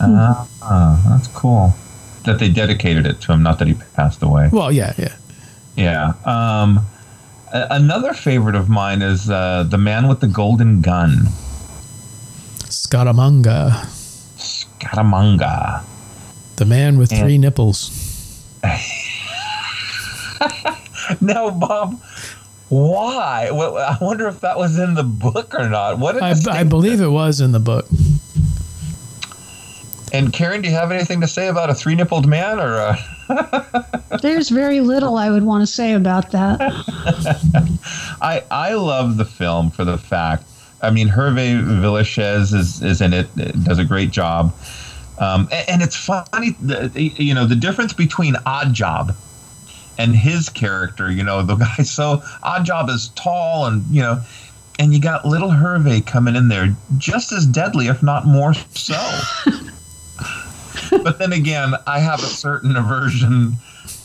[0.00, 1.74] Ah, that's cool.
[2.24, 4.48] That they dedicated it to him, not that he passed away.
[4.52, 5.16] Well, yeah, yeah.
[5.76, 6.12] Yeah.
[6.24, 6.86] Um,
[7.52, 11.26] another favorite of mine is uh, the man with the golden gun,
[12.68, 13.70] Scaramanga,
[14.38, 15.82] Scaramanga.
[16.56, 17.90] the man with And- three nipples.
[21.20, 22.00] No, Bob.
[22.68, 23.50] Why?
[23.50, 25.98] Well, I wonder if that was in the book or not.
[25.98, 27.86] What I believe it was in the book.
[30.12, 32.76] And Karen, do you have anything to say about a three-nippled man, or?
[32.76, 36.58] Uh, There's very little I would want to say about that.
[38.20, 40.44] I I love the film for the fact.
[40.82, 44.54] I mean, Hervé Villechaize is is in it, does a great job,
[45.18, 46.56] um, and, and it's funny.
[46.60, 49.14] The, you know, the difference between Odd Job
[49.98, 51.10] and his character.
[51.10, 51.82] You know, the guy.
[51.84, 54.20] So Odd Job is tall, and you know,
[54.78, 59.20] and you got little Hervé coming in there, just as deadly, if not more so.
[61.02, 63.56] But then again, I have a certain aversion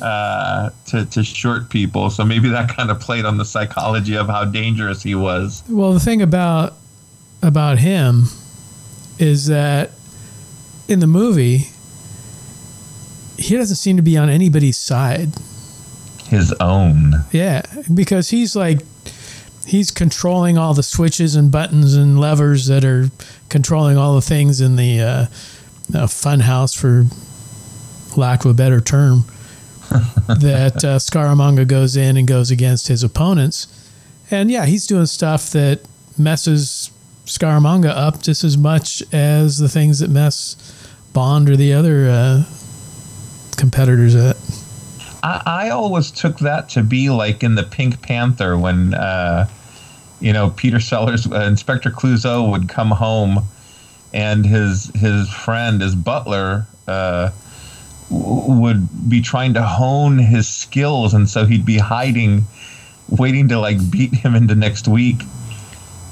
[0.01, 2.09] uh, to, to short people.
[2.09, 5.63] So maybe that kind of played on the psychology of how dangerous he was.
[5.69, 6.73] Well, the thing about
[7.41, 8.25] about him
[9.19, 9.91] is that
[10.87, 11.69] in the movie,
[13.37, 15.29] he doesn't seem to be on anybody's side.
[16.27, 17.13] His own.
[17.31, 17.61] Yeah,
[17.93, 18.79] because he's like
[19.65, 23.09] he's controlling all the switches and buttons and levers that are
[23.49, 25.25] controlling all the things in the uh,
[25.93, 27.05] uh, fun house, for
[28.17, 29.25] lack of a better term.
[30.27, 33.67] that uh, Scaramanga goes in and goes against his opponents,
[34.31, 35.81] and yeah, he's doing stuff that
[36.17, 36.89] messes
[37.25, 40.57] Scaramanga up just as much as the things that mess
[41.13, 42.43] Bond or the other uh,
[43.57, 44.37] competitors up.
[45.23, 49.47] I, I always took that to be like in the Pink Panther when, uh,
[50.19, 53.39] you know, Peter Sellers, uh, Inspector Clouseau would come home
[54.15, 57.29] and his his friend, his butler, uh,
[58.09, 61.13] would be trying to hone his skills.
[61.13, 62.45] And so he'd be hiding,
[63.09, 65.21] waiting to like beat him into next week.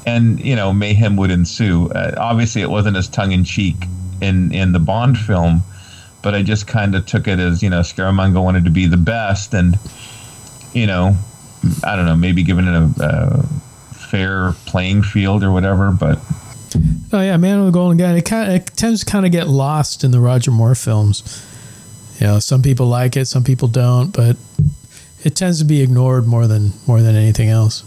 [0.05, 1.89] And, you know, mayhem would ensue.
[1.89, 3.77] Uh, obviously, it wasn't as tongue in cheek
[4.21, 5.63] in, in the Bond film
[6.23, 8.97] but I just kind of took it as you know Scaramanga wanted to be the
[8.97, 9.77] best, and
[10.73, 11.15] you know,
[11.83, 13.43] I don't know, maybe giving it a, a
[13.93, 15.91] fair playing field or whatever.
[15.91, 16.19] But
[17.12, 18.15] Oh yeah, Man with the Golden Gun.
[18.15, 21.45] It kind of, it tends to kind of get lost in the Roger Moore films.
[22.19, 24.38] You know, some people like it, some people don't, but
[25.23, 27.83] it tends to be ignored more than more than anything else.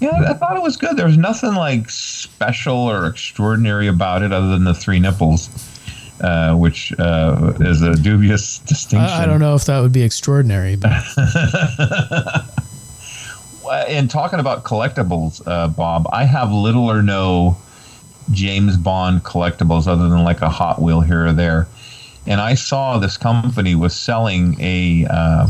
[0.00, 0.96] yeah, I thought it was good.
[0.96, 5.48] There was nothing like special or extraordinary about it, other than the three nipples,
[6.20, 9.08] uh, which uh, is a dubious distinction.
[9.08, 10.92] I, I don't know if that would be extraordinary, but
[13.88, 17.56] in talking about collectibles, uh, Bob, I have little or no
[18.30, 21.66] James Bond collectibles other than like a Hot Wheel here or there.
[22.26, 25.46] And I saw this company was selling a uh,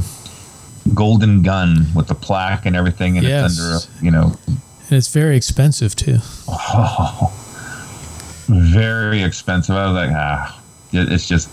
[0.92, 3.52] golden gun with the plaque and everything, and Yes.
[3.52, 6.18] it's under, a, you know, and it's very expensive too.
[6.48, 7.32] oh,
[8.48, 9.76] very expensive.
[9.76, 10.60] I was like, ah,
[10.92, 11.48] it- it's just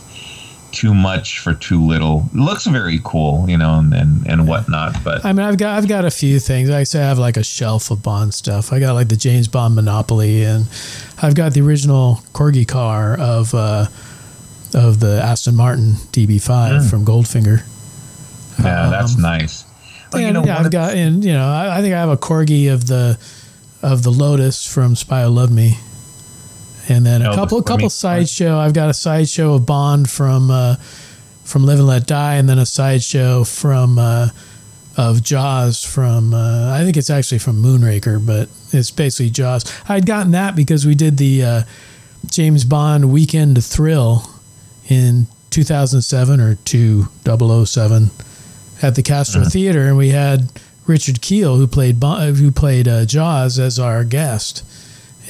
[0.72, 2.26] too much for too little.
[2.34, 5.78] It looks very cool, you know, and and, and whatnot, but I mean, I've got
[5.78, 6.70] I've got a few things.
[6.70, 8.72] Like I say I have like a shelf of Bond stuff.
[8.74, 10.66] I got like the James Bond Monopoly, and
[11.22, 13.86] I've got the original Corgi car of uh,
[14.74, 16.90] of the Aston Martin DB5 Mm.
[16.90, 17.64] from Goldfinger.
[18.60, 19.66] yeah, that's Um, nice.
[20.12, 22.10] But, and you know, yeah, I've got and you know I, I think I have
[22.10, 23.18] a corgi of the
[23.82, 25.78] of the Lotus from Spy Who Loved Me,
[26.90, 28.58] and then a Oh, couple a couple sideshow.
[28.58, 30.76] I've got a sideshow of Bond from uh,
[31.44, 34.30] from Live and Let Die, and then a sideshow from uh,
[34.98, 39.64] of Jaws from uh, I think it's actually from Moonraker, but it's basically Jaws.
[39.88, 41.64] I'd gotten that because we did the uh,
[42.30, 44.24] James Bond Weekend Thrill
[44.90, 48.10] in 2007 or 2007
[48.82, 49.50] at the Castro Uh-huh.
[49.50, 50.52] Theater, and we had
[50.88, 54.64] Richard Kiel who played Bon- who played uh, Jaws as our guest,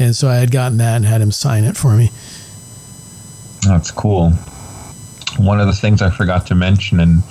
[0.02, 2.12] and so I had gotten that and had him sign it for me.
[3.66, 4.32] That's cool.
[5.38, 7.22] One of the things I forgot to mention in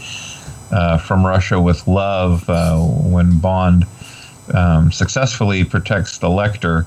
[0.72, 3.84] uh, From Russia with Love, uh, when Bond
[4.54, 6.86] um, successfully protects the Lektor,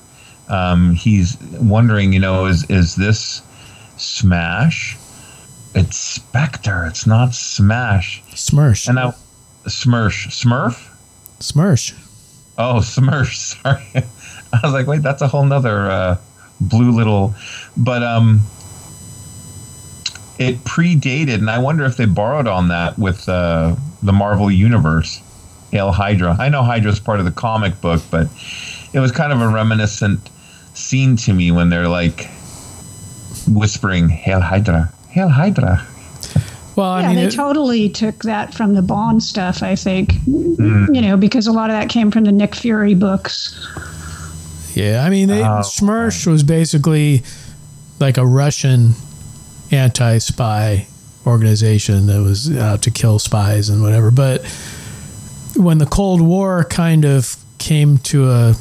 [0.49, 3.41] Um, he's wondering, you know, is is this
[3.97, 4.97] Smash?
[5.75, 6.86] It's Spectre.
[6.86, 8.21] It's not Smash.
[8.36, 8.88] Smersh.
[8.88, 9.13] And I,
[9.65, 10.89] Smersh, Smurf.
[11.39, 11.93] Smersh.
[12.57, 13.36] Oh, Smersh.
[13.63, 14.03] Sorry,
[14.57, 16.17] I was like, wait, that's a whole nother uh,
[16.61, 17.33] blue little.
[17.75, 18.41] But um,
[20.39, 25.21] it predated, and I wonder if they borrowed on that with uh, the Marvel Universe.
[25.71, 26.35] Hail Hydra.
[26.39, 28.27] I know Hydra's part of the comic book, but
[28.93, 30.19] it was kind of a reminiscent
[30.75, 32.29] scene to me when they're like
[33.47, 35.83] whispering "Hail Hydra, Hail Hydra."
[36.75, 39.63] Well, yeah, mean, they it- totally took that from the Bond stuff.
[39.63, 40.95] I think, Mm.
[40.95, 43.55] you know, because a lot of that came from the Nick Fury books.
[44.74, 47.24] Yeah, I mean, they, Oh, Smersh was basically
[47.99, 48.93] like a Russian
[49.71, 50.88] anti-spy
[51.26, 54.11] organization that was out to kill spies and whatever.
[54.11, 54.45] But
[55.55, 58.53] when the Cold War kind of came to a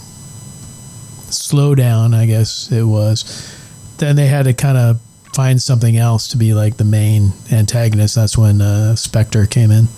[1.31, 3.25] slowdown, I guess it was,
[3.99, 5.01] then they had to kind of
[5.35, 8.15] find something else to be like the main antagonist.
[8.15, 9.89] That's when uh, Spectre came in.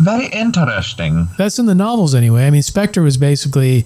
[0.00, 1.28] Very interesting.
[1.38, 2.46] That's in the novels anyway.
[2.46, 3.84] I mean, Spectre was basically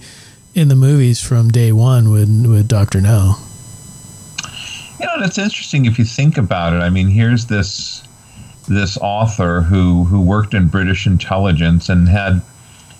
[0.53, 3.35] in the movies from day one with with Doctor No.
[4.99, 6.77] You know, it's interesting if you think about it.
[6.77, 8.03] I mean, here's this
[8.67, 12.41] this author who who worked in British intelligence and had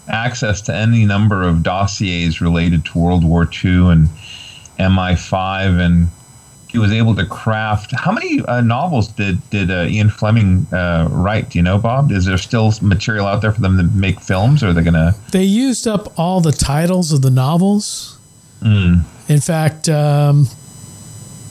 [0.08, 4.10] access to any number of dossiers related to World War II and
[4.80, 6.08] MI5, and
[6.74, 7.94] he was able to craft.
[7.96, 11.52] How many uh, novels did did uh, Ian Fleming uh, write?
[11.52, 12.12] Do you know, Bob?
[12.12, 15.14] Is there still material out there for them to make films, or are they gonna?
[15.32, 18.18] They used up all the titles of the novels.
[18.62, 19.04] Mm.
[19.30, 20.48] In fact, um,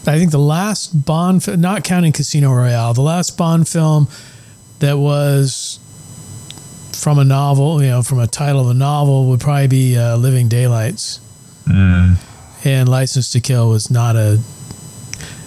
[0.07, 4.09] I think the last Bond, not counting Casino Royale, the last Bond film
[4.81, 5.79] that was
[6.93, 10.17] from a novel, you know, from a title of a novel, would probably be uh,
[10.17, 11.21] Living Daylights.
[11.67, 12.17] Mm.
[12.65, 14.41] And License to Kill was not a.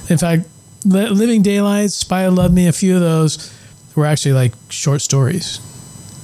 [0.10, 0.48] In fact,
[0.86, 3.52] Li- Living Daylights, Spy Who Loved Me, a few of those
[3.96, 5.60] were actually like short stories.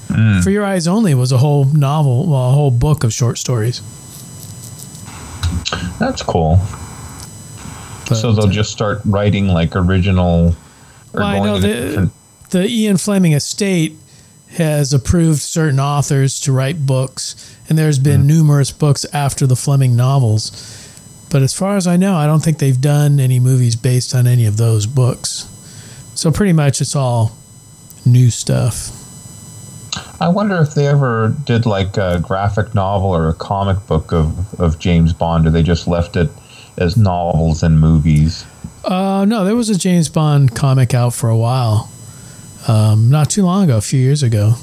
[0.08, 0.44] Mm.
[0.44, 3.82] For Your Eyes Only was a whole novel, well, a whole book of short stories.
[6.00, 6.60] That's cool.
[8.14, 10.56] so they'll just start writing like original.
[11.14, 12.12] Well, I know the, different-
[12.50, 13.98] the Ian Fleming estate
[14.58, 19.96] has approved certain authors to write books, and there's been numerous books after the Fleming
[19.96, 20.52] novels.
[21.32, 24.28] But as far as I know, I don't think they've done any movies based on
[24.28, 25.48] any of those books.
[26.14, 27.36] So pretty much it's all
[28.06, 28.92] new stuff.
[30.20, 34.60] I wonder if they ever did like a graphic novel or a comic book of,
[34.60, 36.30] of James Bond, or they just left it
[36.78, 38.46] as novels and movies.
[38.84, 41.90] Uh, no, there was a James Bond comic out for a while.
[42.68, 44.56] Um, not too long ago, a few years ago.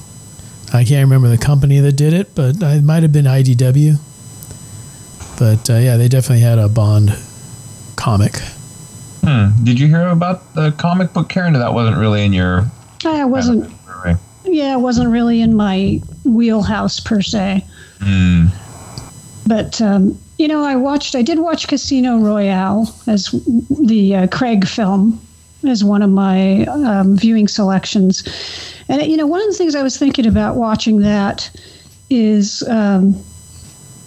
[0.72, 3.98] I can't remember the company that did it, but it might have been IDW.
[5.39, 7.16] But uh, yeah, they definitely had a Bond
[7.97, 8.36] comic.
[9.24, 9.49] Hmm.
[9.64, 11.53] Did you hear about the comic book, Karen?
[11.53, 12.66] That wasn't really in your.
[13.05, 13.70] I wasn't.
[14.05, 14.16] Right.
[14.45, 17.64] Yeah, it wasn't really in my wheelhouse per se.
[18.01, 18.47] Hmm.
[19.47, 21.14] But um, you know, I watched.
[21.14, 23.30] I did watch Casino Royale as
[23.70, 25.20] the uh, Craig film
[25.66, 28.22] as one of my um, viewing selections.
[28.89, 31.51] And you know, one of the things I was thinking about watching that
[32.11, 33.22] is um,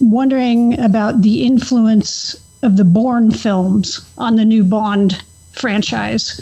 [0.01, 5.23] wondering about the influence of the Bourne films on the new Bond
[5.53, 6.41] franchise,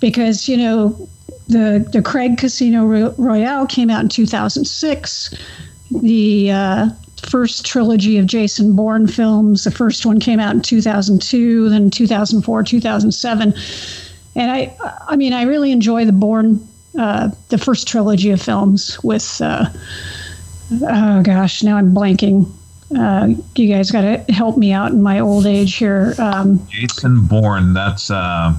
[0.00, 1.08] because you know.
[1.50, 2.84] The, the Craig Casino
[3.16, 5.34] Royale came out in 2006.
[5.90, 6.90] The uh,
[7.26, 9.64] first trilogy of Jason Bourne films.
[9.64, 13.54] The first one came out in 2002, then 2004, 2007.
[14.36, 14.76] And I,
[15.06, 16.66] I mean, I really enjoy the Bourne,
[16.98, 19.66] uh, the first trilogy of films with, uh,
[20.82, 22.50] oh gosh, now I'm blanking.
[22.96, 26.14] Uh, you guys got to help me out in my old age here.
[26.18, 27.74] Um, Jason Bourne.
[27.74, 28.54] That's uh,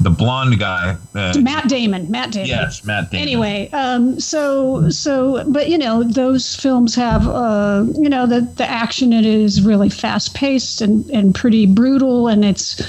[0.00, 0.96] the blonde guy.
[1.14, 2.10] Uh, Matt Damon.
[2.10, 2.48] Matt Damon.
[2.48, 3.22] Yes, Matt Damon.
[3.22, 8.68] Anyway, um, so so, but you know, those films have, uh, you know, the the
[8.68, 12.82] action in it is really fast paced and and pretty brutal, and it's,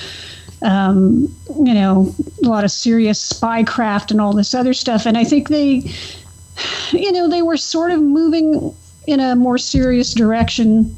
[0.62, 2.14] um, you know,
[2.44, 5.06] a lot of serious spycraft and all this other stuff.
[5.06, 5.90] And I think they,
[6.92, 8.76] you know, they were sort of moving
[9.10, 10.96] in a more serious direction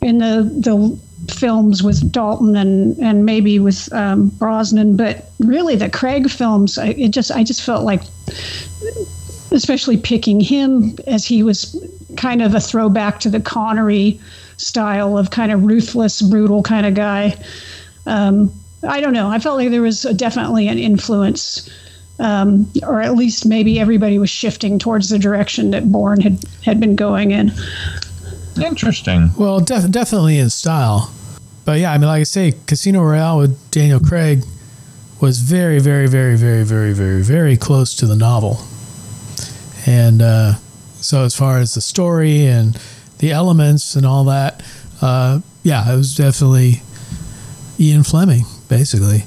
[0.00, 0.98] in the the
[1.32, 6.88] films with Dalton and and maybe with um, Brosnan, but really the Craig films, I,
[6.88, 8.02] it just I just felt like,
[9.50, 11.76] especially picking him as he was
[12.16, 14.20] kind of a throwback to the Connery
[14.56, 17.36] style of kind of ruthless, brutal kind of guy.
[18.06, 18.52] Um,
[18.86, 19.28] I don't know.
[19.28, 21.68] I felt like there was a, definitely an influence.
[22.20, 26.80] Um, or at least maybe everybody was shifting towards the direction that Bourne had, had
[26.80, 27.52] been going in.
[28.60, 29.30] Interesting.
[29.38, 31.12] Well, def- definitely in style.
[31.64, 34.42] But yeah, I mean, like I say, Casino Royale with Daniel Craig
[35.20, 38.58] was very, very, very, very, very, very, very close to the novel.
[39.86, 40.54] And uh,
[41.00, 42.80] so, as far as the story and
[43.18, 44.62] the elements and all that,
[45.00, 46.82] uh, yeah, it was definitely
[47.78, 49.24] Ian Fleming, basically.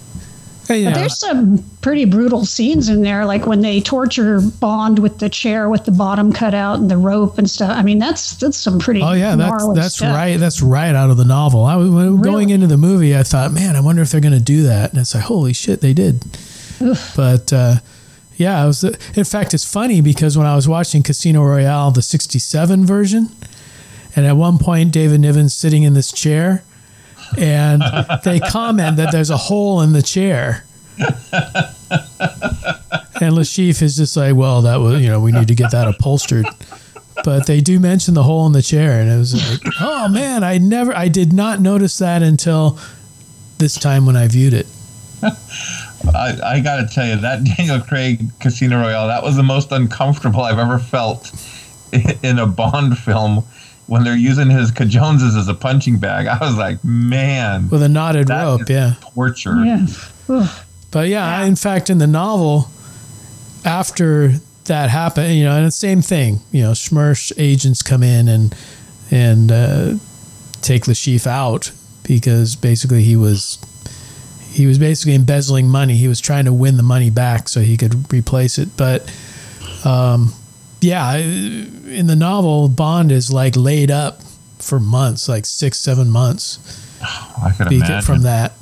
[0.79, 0.93] Yeah.
[0.93, 5.69] there's some pretty brutal scenes in there, like when they torture Bond with the chair
[5.69, 7.71] with the bottom cut out and the rope and stuff.
[7.71, 9.01] I mean, that's that's some pretty.
[9.01, 10.15] Oh yeah, that's that's stuff.
[10.15, 10.37] right.
[10.37, 11.65] That's right out of the novel.
[11.65, 13.15] I was when going into the movie.
[13.15, 14.91] I thought, man, I wonder if they're going to do that.
[14.91, 16.23] And it's like, holy shit, they did.
[17.15, 17.75] But uh,
[18.37, 18.83] yeah, I was.
[18.83, 23.29] In fact, it's funny because when I was watching Casino Royale, the '67 version,
[24.15, 26.63] and at one point David Niven's sitting in this chair,
[27.37, 27.81] and
[28.23, 30.65] they comment that there's a hole in the chair.
[33.21, 35.71] And Le Chiffre is just like, well, that was, you know, we need to get
[35.71, 36.45] that upholstered.
[37.23, 40.43] But they do mention the hole in the chair, and it was like, oh man,
[40.43, 42.79] I never, I did not notice that until
[43.59, 44.65] this time when I viewed it.
[45.21, 49.71] I, I got to tell you, that Daniel Craig Casino Royale, that was the most
[49.71, 51.31] uncomfortable I've ever felt
[52.23, 53.43] in a Bond film
[53.91, 56.25] when they're using his Cajoneses as a punching bag.
[56.25, 57.67] I was like, man.
[57.67, 58.93] With a knotted that rope, is yeah.
[59.01, 59.65] Torture.
[59.65, 59.85] Yeah.
[60.29, 60.49] Ugh.
[60.91, 62.69] But yeah, in fact, in the novel,
[63.65, 64.29] after
[64.65, 68.55] that happened, you know, and the same thing, you know, Schmersh agents come in and
[69.11, 69.93] and uh,
[70.61, 71.73] take Le Chiffre out
[72.03, 73.57] because basically he was
[74.53, 75.97] he was basically embezzling money.
[75.97, 78.69] He was trying to win the money back so he could replace it.
[78.77, 79.13] But
[79.83, 80.33] um,
[80.81, 84.21] yeah, in the novel, Bond is like laid up
[84.59, 86.59] for months, like six, seven months.
[87.01, 88.01] I could imagine.
[88.01, 88.53] from that,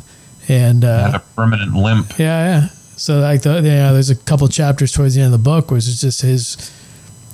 [0.48, 2.18] and uh, Had a permanent limp.
[2.20, 2.68] yeah, yeah.
[2.98, 5.72] So like the, you know, there's a couple chapters towards the end of the book
[5.72, 6.58] where it's just his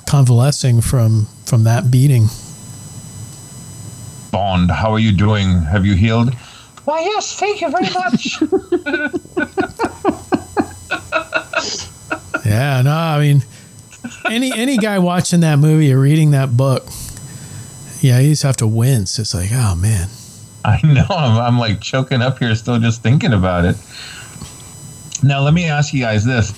[0.07, 2.27] convalescing from from that beating.
[4.31, 5.61] Bond, how are you doing?
[5.63, 6.33] Have you healed?
[6.85, 8.41] Why, yes, thank you very much.
[12.45, 13.43] Yeah, no, I mean,
[14.29, 16.85] any any guy watching that movie or reading that book,
[18.01, 19.19] yeah, you just have to wince.
[19.19, 20.07] It's like, oh man,
[20.63, 21.05] I know.
[21.09, 23.75] I'm, I'm like choking up here still just thinking about it.
[25.23, 26.53] Now, let me ask you guys this.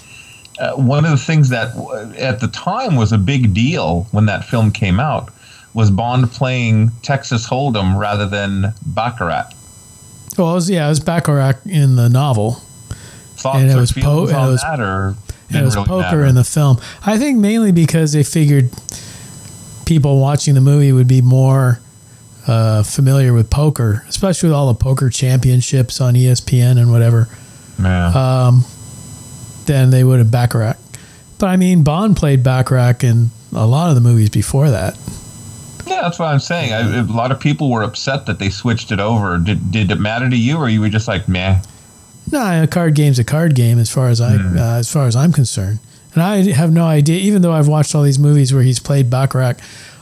[0.59, 4.26] Uh, one of the things that w- at the time was a big deal when
[4.26, 5.32] that film came out
[5.76, 9.51] was Bond playing Texas Hold'em rather than Baccarat.
[10.38, 12.53] well, it was, yeah, it was Baccarat in the novel,
[13.36, 15.15] Thoughts And it was po- and it was- that, or
[15.49, 16.25] it was really poker matter?
[16.25, 16.77] in the film.
[17.05, 18.69] I think mainly because they figured
[19.85, 21.79] people watching the movie would be more
[22.47, 27.29] uh, familiar with poker, especially with all the poker championships on ESPN and whatever.
[27.81, 28.07] Yeah.
[28.47, 28.65] um,
[29.67, 30.75] than they would have Baccarat.
[31.37, 34.97] But I mean, Bond played Baccarat in a lot of the movies before that.
[35.85, 36.73] Yeah, that's what I'm saying.
[36.73, 39.37] I, a lot of people were upset that they switched it over.
[39.37, 41.61] Did did it matter to you, or you were just like, meh?
[42.32, 44.57] No, a card game's a card game as far as I Hmm.
[44.57, 45.80] uh, as far as I'm concerned.
[46.13, 49.09] And I have no idea, even though I've watched all these movies where he's played
[49.09, 49.55] Baccarat,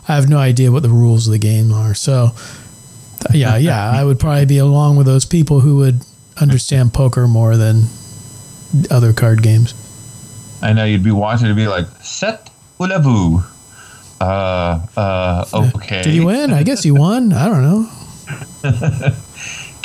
[0.08, 1.94] I have no idea what the rules of the game are.
[1.94, 2.32] So,
[3.34, 6.00] yeah, yeah, I would probably be along with those people who would
[6.40, 7.88] understand poker more than
[8.90, 9.74] other card games.
[10.62, 12.50] I know you'd be watching to be like, set
[12.80, 13.44] ou?
[14.22, 16.02] Uh, uh, okay.
[16.02, 16.54] Did he win?
[16.54, 17.34] I guess he won.
[17.34, 19.12] I don't know.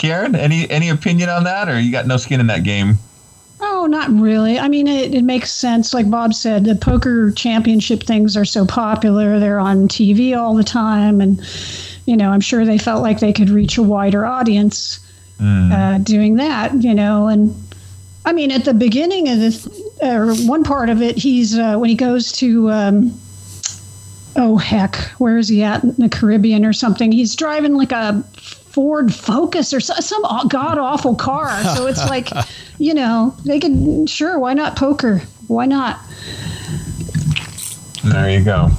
[0.00, 2.98] Karen, any any opinion on that, or you got no skin in that game?
[3.60, 4.58] Oh, not really.
[4.58, 5.92] I mean, it, it makes sense.
[5.92, 9.38] Like Bob said, the poker championship things are so popular.
[9.38, 11.20] They're on TV all the time.
[11.20, 11.38] And,
[12.06, 15.00] you know, I'm sure they felt like they could reach a wider audience
[15.42, 17.28] uh, doing that, you know.
[17.28, 17.54] And
[18.24, 19.66] I mean, at the beginning of this,
[20.00, 23.20] or one part of it, he's, uh, when he goes to, um,
[24.36, 27.12] oh, heck, where is he at in the Caribbean or something?
[27.12, 28.24] He's driving like a
[28.70, 31.62] Ford Focus or so- some god awful car.
[31.74, 32.30] So it's like,
[32.78, 35.22] you know, they could, sure, why not poker?
[35.48, 35.98] Why not?
[38.04, 38.70] There you go.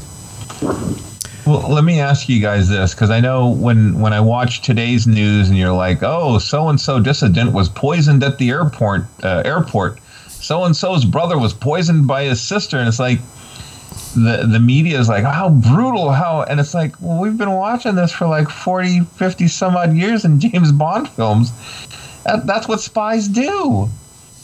[1.45, 5.07] Well, let me ask you guys this, because I know when when I watch today's
[5.07, 9.05] news and you're like, oh, so and so dissident was poisoned at the airport.
[9.23, 9.99] Uh, airport.
[10.27, 13.19] So and so's brother was poisoned by his sister, and it's like
[14.15, 17.95] the the media is like, how brutal, how, and it's like, well, we've been watching
[17.95, 21.51] this for like 40, 50 some odd years in James Bond films.
[22.23, 23.89] That, that's what spies do.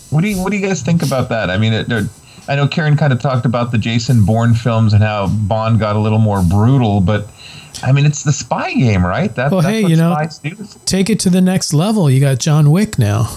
[0.09, 1.49] What do you what do you guys think about that?
[1.49, 1.87] I mean, it,
[2.47, 5.95] I know Karen kind of talked about the Jason Bourne films and how Bond got
[5.95, 7.27] a little more brutal, but
[7.83, 9.33] I mean, it's the spy game, right?
[9.35, 10.67] That, Well, that's hey, what you know, do.
[10.85, 12.09] take it to the next level.
[12.09, 13.29] You got John Wick now.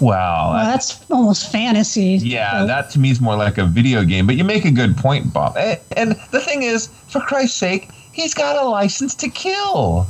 [0.00, 0.52] Wow.
[0.54, 2.18] Well, that's almost fantasy.
[2.22, 4.26] Yeah, that to me is more like a video game.
[4.26, 5.56] But you make a good point, Bob.
[5.56, 10.06] And, and the thing is, for Christ's sake, He's got a license to kill.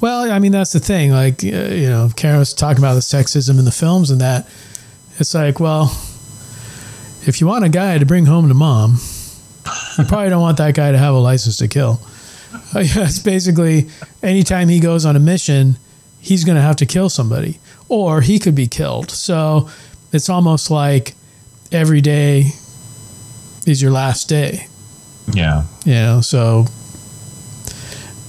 [0.00, 1.10] Well, I mean, that's the thing.
[1.10, 4.48] Like, uh, you know, Karen was talking about the sexism in the films and that.
[5.18, 5.84] It's like, well,
[7.26, 8.96] if you want a guy to bring home to mom,
[9.98, 12.00] you probably don't want that guy to have a license to kill.
[12.74, 13.88] Uh, yeah, it's basically
[14.24, 15.76] anytime he goes on a mission,
[16.20, 17.60] he's going to have to kill somebody
[17.90, 19.10] or he could be killed.
[19.10, 19.68] So
[20.12, 21.14] it's almost like
[21.70, 22.52] every day
[23.66, 24.66] is your last day.
[25.32, 25.64] Yeah.
[25.84, 26.64] You know, so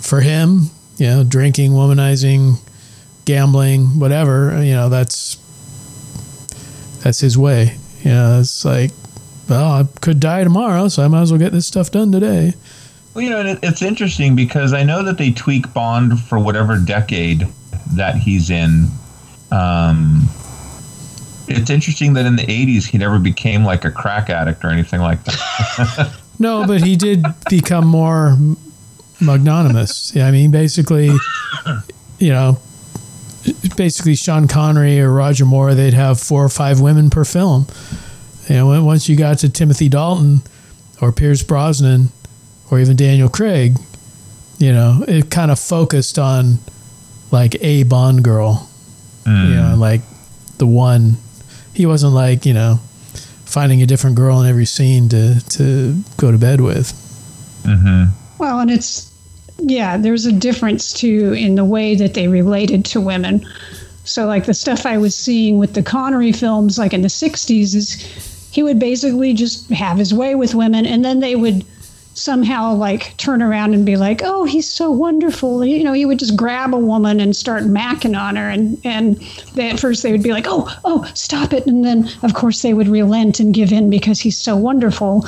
[0.02, 2.56] for him, you know, drinking, womanizing,
[3.26, 5.38] gambling, whatever, you know, that's
[7.04, 7.78] that's his way.
[8.04, 8.92] You know, it's like,
[9.48, 12.54] well, I could die tomorrow, so I might as well get this stuff done today.
[13.14, 16.78] Well, you know, it, it's interesting because I know that they tweak Bond for whatever
[16.80, 17.48] decade
[17.96, 18.88] that he's in.
[19.52, 20.30] Um,
[21.48, 25.02] it's interesting that in the 80s he never became like a crack addict or anything
[25.02, 26.14] like that.
[26.40, 28.38] no, but he did become more
[29.20, 30.16] magnanimous.
[30.16, 31.12] Yeah, I mean, basically,
[32.20, 32.60] you know,
[33.76, 37.68] basically Sean Connery or Roger Moore, they'd have four or five women per film.
[38.48, 40.42] You know, once you got to Timothy Dalton
[41.02, 42.10] or Pierce Brosnan
[42.70, 43.78] or even Daniel Craig,
[44.58, 46.60] you know, it kind of focused on
[47.32, 48.70] like a Bond girl,
[49.24, 49.50] mm.
[49.50, 50.02] you know, like
[50.58, 51.18] the one.
[51.74, 52.80] He wasn't like you know
[53.46, 56.94] finding a different girl in every scene to to go to bed with.
[57.64, 58.12] Mm-hmm.
[58.38, 59.12] Well, and it's
[59.60, 63.46] yeah, there's a difference too in the way that they related to women.
[64.04, 67.76] So, like the stuff I was seeing with the Connery films, like in the '60s,
[67.76, 71.64] is he would basically just have his way with women, and then they would
[72.22, 76.20] somehow like turn around and be like, "Oh, he's so wonderful." You know, he would
[76.20, 79.18] just grab a woman and start macking on her, and and
[79.56, 82.62] they, at first they would be like, "Oh, oh, stop it," and then of course
[82.62, 85.26] they would relent and give in because he's so wonderful,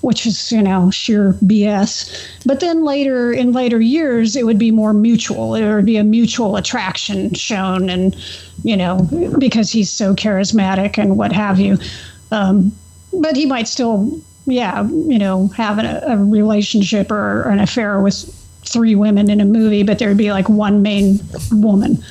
[0.00, 2.26] which is you know sheer BS.
[2.46, 5.54] But then later in later years, it would be more mutual.
[5.54, 8.16] It would be a mutual attraction shown, and
[8.62, 9.08] you know
[9.38, 11.78] because he's so charismatic and what have you.
[12.30, 12.72] Um,
[13.12, 14.20] but he might still
[14.50, 18.34] yeah, you know, having a, a relationship or, or an affair with
[18.64, 21.20] three women in a movie, but there'd be like one main
[21.50, 22.02] woman.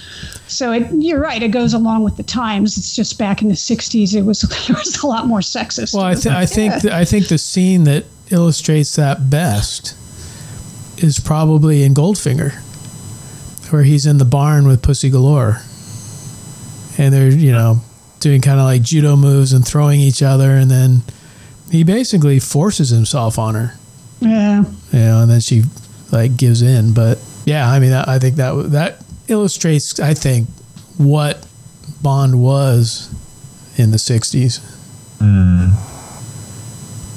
[0.47, 1.41] So it, you're right.
[1.41, 2.77] It goes along with the times.
[2.77, 5.93] It's just back in the '60s, it was there was a lot more sexist.
[5.93, 9.95] Well, I, th- I think th- I think the scene that illustrates that best
[10.97, 12.53] is probably in Goldfinger,
[13.71, 15.61] where he's in the barn with Pussy Galore,
[16.97, 17.81] and they're you know
[18.19, 21.01] doing kind of like judo moves and throwing each other, and then
[21.71, 23.73] he basically forces himself on her.
[24.19, 24.63] Yeah.
[24.91, 25.63] You know, and then she
[26.11, 26.93] like gives in.
[26.93, 30.47] But yeah, I mean, I think that that illustrates, I think,
[30.97, 31.45] what
[32.01, 33.13] Bond was
[33.77, 34.59] in the '60s.
[35.19, 35.71] Mm.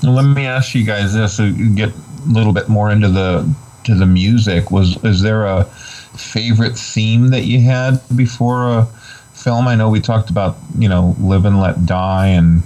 [0.03, 3.53] Well, let me ask you guys this: so get a little bit more into the
[3.85, 4.71] to the music.
[4.71, 8.87] Was is there a favorite theme that you had before a
[9.35, 9.69] film?
[9.69, 12.63] I know we talked about you know "Live and Let Die" and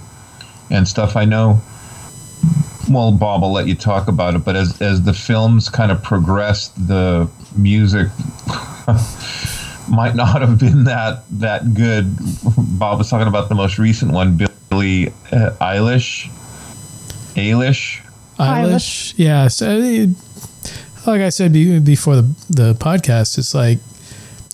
[0.70, 1.16] and stuff.
[1.16, 1.60] I know
[2.88, 4.44] well, Bob, I'll let you talk about it.
[4.44, 8.08] But as as the films kind of progressed, the music
[9.88, 12.16] might not have been that that good.
[12.56, 14.36] Bob was talking about the most recent one,
[14.70, 16.28] Billie uh, Eilish.
[17.34, 18.00] Eilish.
[18.38, 19.14] Eilish.
[19.16, 19.48] Yeah.
[19.48, 19.78] So,
[21.10, 23.78] like I said before the the podcast, it's like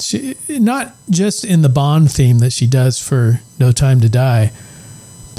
[0.01, 4.53] she, not just in the Bond theme that she does for No Time to Die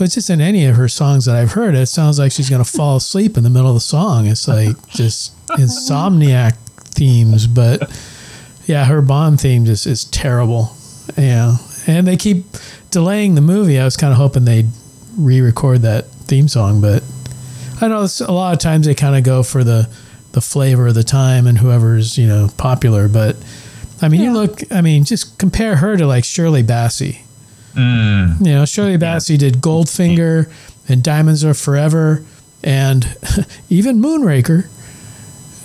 [0.01, 2.63] but just in any of her songs that I've heard, it sounds like she's going
[2.63, 4.25] to fall asleep in the middle of the song.
[4.25, 6.55] It's like just insomniac
[6.95, 7.45] themes.
[7.45, 7.95] But
[8.65, 10.75] yeah, her Bond theme just is terrible.
[11.15, 11.57] Yeah.
[11.85, 12.45] And they keep
[12.89, 13.79] delaying the movie.
[13.79, 14.69] I was kind of hoping they'd
[15.19, 16.81] re record that theme song.
[16.81, 17.03] But
[17.79, 19.87] I know a lot of times they kind of go for the,
[20.31, 23.07] the flavor of the time and whoever's, you know, popular.
[23.07, 23.35] But
[24.01, 24.29] I mean, yeah.
[24.29, 27.19] you look, I mean, just compare her to like Shirley Bassey.
[27.73, 28.45] Mm.
[28.45, 30.51] You know, Shirley Bassey did Goldfinger
[30.87, 32.23] and Diamonds Are Forever
[32.63, 33.17] and
[33.69, 34.67] even Moonraker.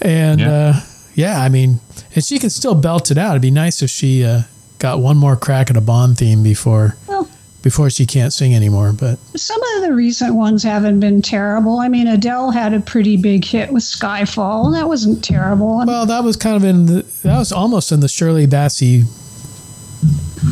[0.01, 0.51] And yeah.
[0.51, 0.81] Uh,
[1.15, 1.81] yeah, I mean,
[2.15, 3.31] and she can still belt it out.
[3.33, 4.43] It'd be nice if she uh,
[4.79, 7.29] got one more crack at a Bond theme before well,
[7.63, 8.93] before she can't sing anymore.
[8.93, 11.79] But some of the recent ones haven't been terrible.
[11.79, 14.75] I mean, Adele had a pretty big hit with Skyfall.
[14.75, 15.83] That wasn't terrible.
[15.87, 19.05] well, that was kind of in the that was almost in the Shirley Bassey,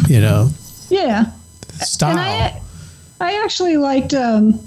[0.09, 0.49] you know.
[0.89, 1.31] Yeah
[1.87, 2.11] style.
[2.11, 2.61] And I,
[3.21, 4.15] I actually liked.
[4.15, 4.61] Um,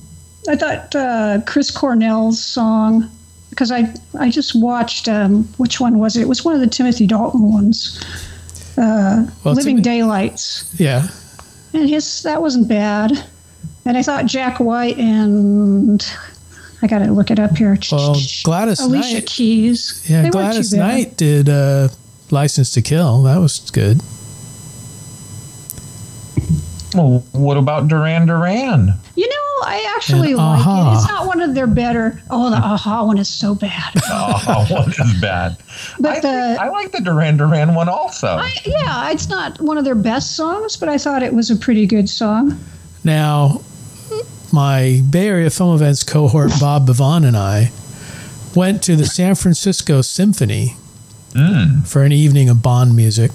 [0.50, 3.10] I thought uh, Chris Cornell's song
[3.50, 6.22] because I I just watched um, which one was it?
[6.22, 8.02] It was one of the Timothy Dalton ones.
[8.78, 10.74] Uh, well, Living Daylights.
[10.80, 11.08] Yeah.
[11.74, 13.12] And his that wasn't bad.
[13.86, 16.06] And I thought Jack White and
[16.82, 17.78] I got to look it up here.
[17.92, 18.88] Well, Gladys Knight.
[18.88, 19.26] Alicia Knight.
[19.26, 20.06] Keys.
[20.10, 20.74] Yeah, They Gladys.
[20.74, 21.90] Knight did uh,
[22.30, 23.24] License to Kill.
[23.24, 24.02] That was good.
[26.96, 28.94] Well, what about Duran Duran?
[29.16, 30.92] You know, I actually And like Aha.
[30.92, 30.96] it.
[30.96, 32.22] It's not one of their better.
[32.30, 33.94] Oh, the Aha one is so bad.
[34.10, 35.58] Oh, what is bad?
[36.00, 38.28] But I, the think, I like the Duran Duran one also.
[38.28, 41.56] I, yeah, it's not one of their best songs, but I thought it was a
[41.56, 42.58] pretty good song.
[43.04, 43.62] Now,
[44.54, 47.72] my Bay Area Film Events cohort, Bob Bavon, and I
[48.56, 50.76] went to the San Francisco Symphony
[51.86, 53.32] for an evening of Bond music,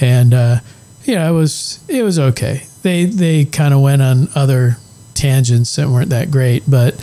[0.00, 0.60] and uh,
[1.04, 2.64] yeah, it was it was okay.
[2.82, 4.76] They they kind of went on other
[5.14, 6.96] tangents that weren't that great, but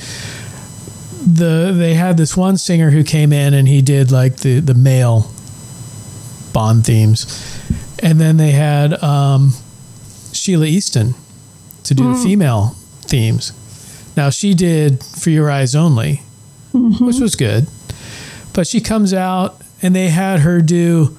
[1.26, 4.74] the they had this one singer who came in and he did like the the
[4.74, 5.32] male
[6.54, 7.26] Bond themes,
[8.02, 9.50] and then they had um,
[10.32, 11.14] Sheena Easton
[11.84, 12.70] to do the female
[13.02, 13.54] themes.
[14.18, 16.24] Now she did For Your Eyes Only,
[16.74, 17.68] which was good,
[18.54, 21.18] but she comes out and they had her do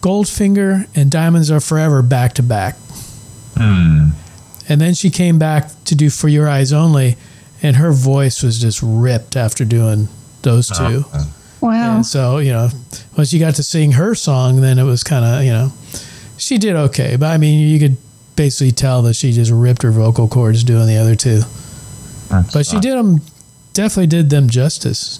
[0.00, 2.76] Goldfinger and Diamonds Are Forever back to back.
[3.56, 4.10] Hmm.
[4.68, 7.16] And then she came back to do For Your Eyes Only,
[7.62, 10.08] and her voice was just ripped after doing
[10.42, 11.04] those two.
[11.60, 11.96] Wow.
[11.96, 12.68] And so, you know,
[13.16, 15.72] once you got to sing her song, then it was kind of, you know,
[16.36, 17.16] she did okay.
[17.16, 17.96] But I mean, you could
[18.36, 21.42] basically tell that she just ripped her vocal cords doing the other two.
[22.52, 23.20] but she did them,
[23.72, 25.18] definitely did them justice.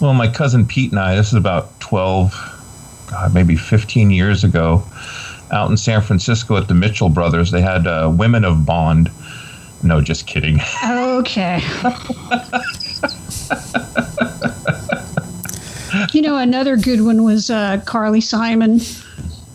[0.00, 2.49] Well, my cousin Pete and I, this is about 12,
[3.10, 4.82] God, maybe 15 years ago,
[5.52, 9.10] out in San Francisco at the Mitchell Brothers, they had uh, Women of Bond.
[9.82, 10.60] No, just kidding.
[10.84, 11.60] Okay.
[16.12, 18.80] you know, another good one was uh, Carly Simon.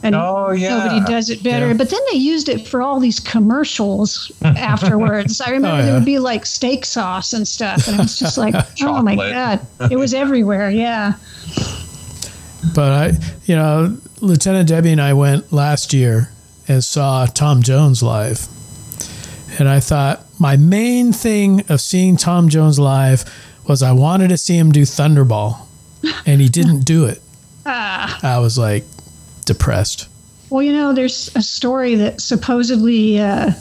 [0.03, 0.77] And Oh, yeah.
[0.77, 1.67] nobody does it better.
[1.69, 1.73] Yeah.
[1.73, 5.41] But then they used it for all these commercials afterwards.
[5.41, 7.87] I remember Oh, there would be like steak sauce and stuff.
[7.87, 9.65] And it was just like, oh my God.
[9.89, 10.69] It was everywhere.
[10.69, 11.13] Yeah.
[12.73, 13.11] But I,
[13.45, 16.31] you know, Lieutenant Debbie and I went last year
[16.67, 18.47] and saw Tom Jones live.
[19.59, 23.23] And I thought my main thing of seeing Tom Jones live
[23.67, 25.59] was I wanted to see him do Thunderball,
[26.25, 27.21] and he didn't do it.
[27.67, 28.19] Ah.
[28.21, 28.83] I was like
[29.45, 30.07] depressed.
[30.51, 33.53] Well, you know, there's a story that supposedly uh,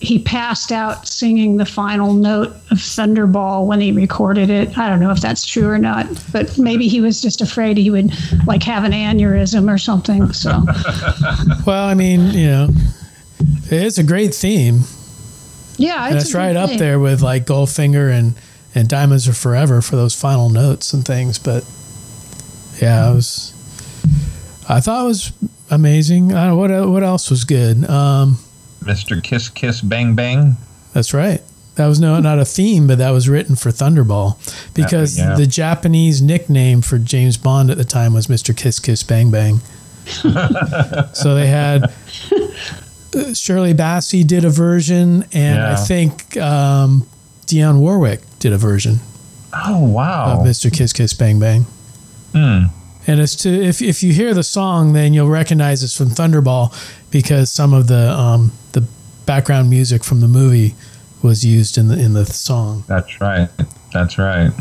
[0.00, 4.76] he passed out singing the final note of Thunderball when he recorded it.
[4.76, 7.90] I don't know if that's true or not, but maybe he was just afraid he
[7.90, 8.12] would
[8.46, 10.32] like have an aneurysm or something.
[10.32, 10.50] So,
[11.66, 12.68] Well, I mean, you know,
[13.70, 14.80] it's a great theme.
[15.78, 16.78] yeah, And it's it's a good right up thing.
[16.78, 18.34] there with like Goldfinger and
[18.74, 21.38] and Diamonds Are Forever for those final notes and things.
[21.38, 21.64] But
[22.82, 23.52] yeah, I was.
[24.68, 25.32] I thought it was
[25.70, 26.32] amazing.
[26.34, 27.88] I don't know what what else was good.
[27.88, 28.38] Um,
[28.84, 29.22] Mr.
[29.22, 30.56] Kiss Kiss Bang Bang.
[30.92, 31.42] that's right.
[31.76, 34.36] That was no not a theme, but that was written for Thunderball
[34.74, 35.34] because yeah.
[35.34, 38.56] the Japanese nickname for James Bond at the time was Mr.
[38.56, 39.60] Kiss Kiss Bang Bang.
[41.12, 47.06] so they had uh, Shirley Bassey did a version, and I think um,
[47.46, 49.00] Dionne Warwick did a version
[49.52, 50.38] Oh, wow.
[50.40, 50.72] of Mr.
[50.72, 51.62] Kiss Kiss Bang Bang.
[52.32, 52.64] Hmm.
[53.06, 56.72] And it's to if if you hear the song, then you'll recognize it's from Thunderball
[57.10, 58.63] because some of the um, the
[59.26, 60.74] background music from the movie
[61.22, 62.84] was used in the in the song.
[62.86, 63.48] That's right.
[63.92, 64.52] That's right.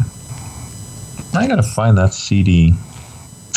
[1.33, 2.73] I gotta find that CD.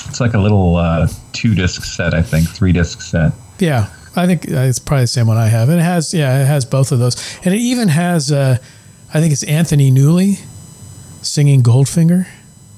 [0.09, 3.33] It's like a little uh, two disc set, I think, three disc set.
[3.59, 5.69] Yeah, I think uh, it's probably the same one I have.
[5.69, 8.59] And it has yeah, it has both of those, and it even has uh,
[9.13, 10.41] I think it's Anthony Newley
[11.23, 12.27] singing Goldfinger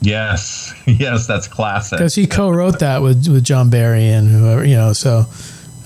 [0.01, 1.99] Yes, yes, that's classic.
[1.99, 4.93] because he co-wrote that with with John Barry and whoever you know.
[4.93, 5.27] So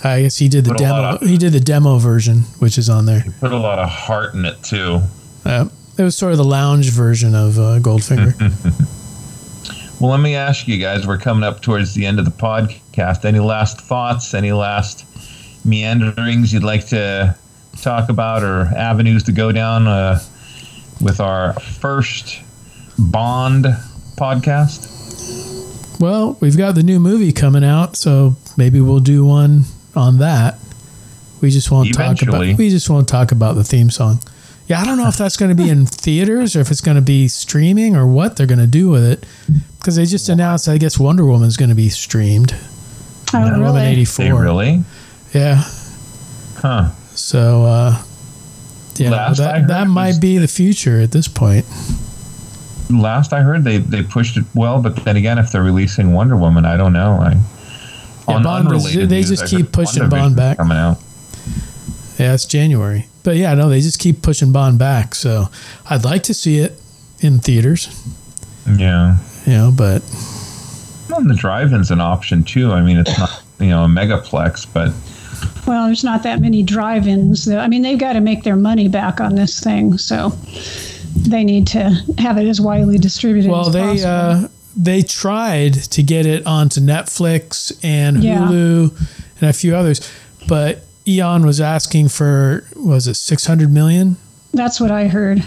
[0.05, 1.31] I guess he did the Put a lot demo.
[1.31, 3.21] He did the demo version, which is on there.
[3.21, 5.01] He put a lot of heart in it too.
[5.45, 8.89] Uh, it was sort of the lounge version of uh, Goldfinger.
[10.03, 11.07] Well, let me ask you guys.
[11.07, 13.25] We're coming up towards the end of the podcast.
[13.25, 14.35] Any last thoughts?
[14.35, 15.07] Any last
[15.65, 17.37] meanderings you'd like to
[17.81, 20.19] talk about, or avenues to go down uh,
[21.01, 22.41] with our first
[22.99, 23.67] Bond
[24.17, 26.01] podcast?
[26.01, 30.59] Well, we've got the new movie coming out, so maybe we'll do one on that.
[31.41, 34.21] We just won't talk about we just won't talk about the theme song.
[34.69, 36.95] Yeah, I don't know if that's going to be in theaters or if it's going
[36.97, 39.27] to be streaming or what they're going to do with it
[39.79, 42.55] because they just announced I guess Wonder Woman's going to be streamed.
[43.35, 43.87] Oh, Wonder Woman really?
[43.93, 44.41] 84.
[44.41, 44.85] Really?
[45.35, 45.65] Yeah.
[46.59, 46.91] Huh.
[47.15, 48.03] So uh
[48.97, 51.67] yeah, Last I that heard that was- might be the future at this point.
[52.91, 56.37] Last I heard, they they pushed it well, but then again, if they're releasing Wonder
[56.37, 57.13] Woman, I don't know.
[57.15, 57.41] I,
[58.29, 60.59] Yeah, on Bond was- unrelated they news, just keep pushing Bond back.
[60.59, 60.99] coming out.
[62.19, 63.07] Yeah, it's January.
[63.25, 65.15] but yeah, no, they just keep pushing Bond back.
[65.15, 65.49] So
[65.89, 66.79] I'd like to see it
[67.21, 67.89] in theaters.
[68.79, 69.17] Yeah.
[69.47, 70.03] You know, but
[71.11, 72.71] well, the drive-in's an option too.
[72.73, 74.93] I mean, it's not you know a megaplex, but
[75.67, 77.49] well, there's not that many drive-ins.
[77.49, 80.31] I mean, they've got to make their money back on this thing, so
[81.17, 83.51] they need to have it as widely distributed.
[83.51, 84.47] Well, as they possible.
[84.47, 88.39] uh, they tried to get it onto Netflix and Yeah.
[88.39, 88.97] Hulu
[89.41, 90.01] and a few others,
[90.49, 94.17] but Eon was asking for was it six hundred million,
[94.55, 95.45] That's what I heard.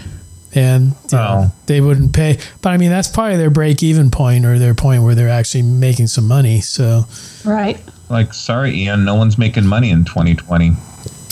[0.54, 1.52] and you know, oh.
[1.66, 2.38] they wouldn't pay.
[2.62, 6.06] But I mean, that's probably their break-even point or their point where they're actually making
[6.08, 6.60] some money.
[6.60, 7.06] So,
[7.44, 7.78] Right.
[8.08, 10.72] like, sorry, Eon, no one's making money in 2020.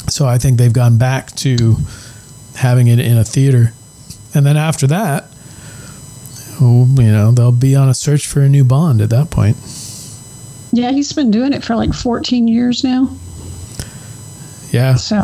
[0.08, 1.76] so I think they've gone back to
[2.56, 3.72] having it in a theater,
[4.34, 5.26] and then after that,
[6.60, 9.56] oh, you know, they'll be on a search for a new Bond at that point.
[10.72, 13.16] Yeah, he's been doing it for like 14 years now.
[14.70, 14.96] Yeah.
[14.96, 15.22] So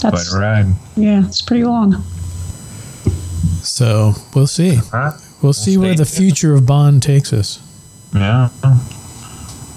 [0.00, 0.66] Quite that's a ride.
[0.96, 2.02] yeah, it's pretty long.
[3.62, 4.78] So we'll see.
[4.92, 5.12] right.
[5.42, 7.60] We'll see where the future of Bond takes us.
[8.14, 8.48] Yeah.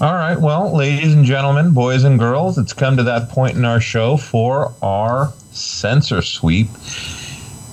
[0.00, 0.36] All right.
[0.40, 4.16] Well, ladies and gentlemen, boys and girls, it's come to that point in our show
[4.16, 6.68] for our sensor sweep.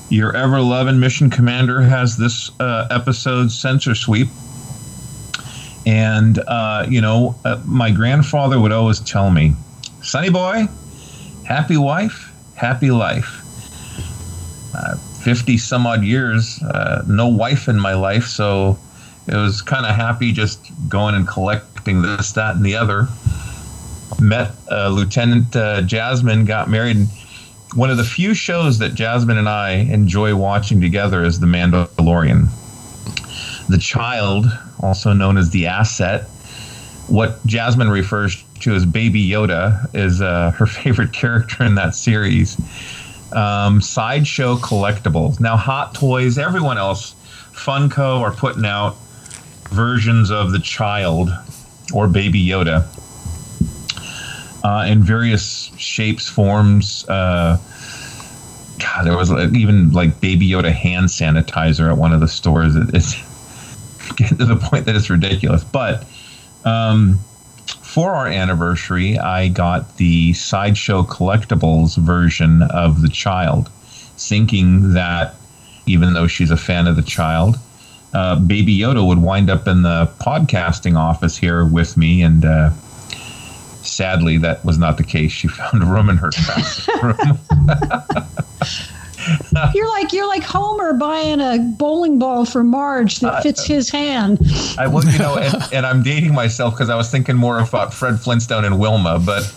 [0.10, 4.28] Your ever loving mission commander has this uh, episode sensor sweep.
[5.88, 9.56] And, uh, you know, uh, my grandfather would always tell me,
[10.04, 10.68] Sonny boy,
[11.44, 13.42] happy wife, happy life.
[14.76, 18.78] Uh, 50 some odd years, uh, no wife in my life, so
[19.28, 23.08] it was kind of happy just going and collecting this, that, and the other.
[24.20, 25.52] Met uh, Lieutenant
[25.88, 27.08] Jasmine, got married.
[27.76, 32.48] One of the few shows that Jasmine and I enjoy watching together is The Mandalorian.
[33.68, 34.46] The Child,
[34.80, 36.24] also known as the Asset,
[37.10, 42.58] what Jasmine refers to as Baby Yoda, is uh, her favorite character in that series.
[43.34, 45.42] Um, sideshow collectibles.
[45.42, 47.14] Now, Hot Toys, everyone else,
[47.52, 48.96] Funko are putting out
[49.72, 51.30] versions of the child
[51.94, 52.88] or Baby Yoda
[54.66, 57.08] uh, in various shapes, forms.
[57.08, 57.60] Uh,
[58.80, 62.76] God, there was even like Baby Yoda hand sanitizer at one of the stores.
[62.76, 63.14] It, it's
[64.16, 65.64] getting to the point that it's ridiculous.
[65.64, 66.04] But
[66.66, 67.20] um,
[67.84, 73.70] for our anniversary, I got the Sideshow Collectibles version of The Child,
[74.18, 75.36] thinking that
[75.86, 77.58] even though she's a fan of The Child,
[78.16, 82.24] uh, Baby Yoda would wind up in the podcasting office here with me.
[82.24, 82.72] And uh,
[83.86, 85.32] sadly, that was not the case.
[85.32, 86.32] She found a room in her
[87.02, 87.40] room.
[89.74, 94.40] You're like you're like Homer buying a bowling ball for Marge that fits his hand.
[94.78, 97.94] I well, you know, and, and I'm dating myself because I was thinking more about
[97.94, 99.56] Fred Flintstone and Wilma, but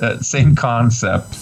[0.00, 1.36] uh, same concept.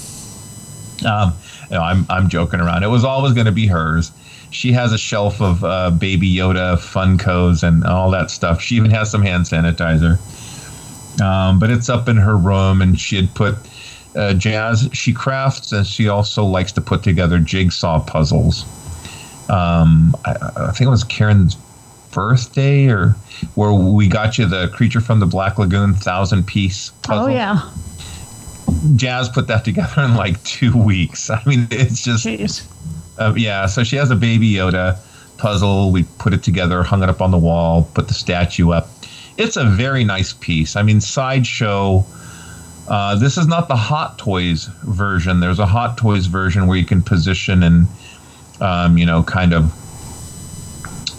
[1.04, 1.34] Um,
[1.70, 2.82] you know, I'm I'm joking around.
[2.82, 4.10] It was always going to be hers.
[4.50, 8.60] She has a shelf of uh, Baby Yoda Funkos and all that stuff.
[8.60, 10.18] She even has some hand sanitizer.
[11.22, 13.56] Um, but it's up in her room, and she had put
[14.16, 14.88] uh, jazz.
[14.92, 18.64] She crafts, and she also likes to put together jigsaw puzzles.
[19.50, 21.56] Um, I, I think it was Karen's
[22.12, 23.10] birthday, or
[23.54, 27.24] where we got you the creature from the Black Lagoon thousand piece puzzle.
[27.24, 27.70] Oh yeah.
[28.96, 31.28] Jazz put that together in like two weeks.
[31.28, 32.26] I mean, it's just
[33.18, 33.66] uh, yeah.
[33.66, 34.98] So she has a Baby Yoda
[35.38, 35.90] puzzle.
[35.90, 38.88] We put it together, hung it up on the wall, put the statue up.
[39.40, 40.76] It's a very nice piece.
[40.76, 42.04] I mean, sideshow.
[42.86, 45.40] Uh, this is not the Hot Toys version.
[45.40, 47.86] There's a Hot Toys version where you can position and,
[48.60, 49.72] um, you know, kind of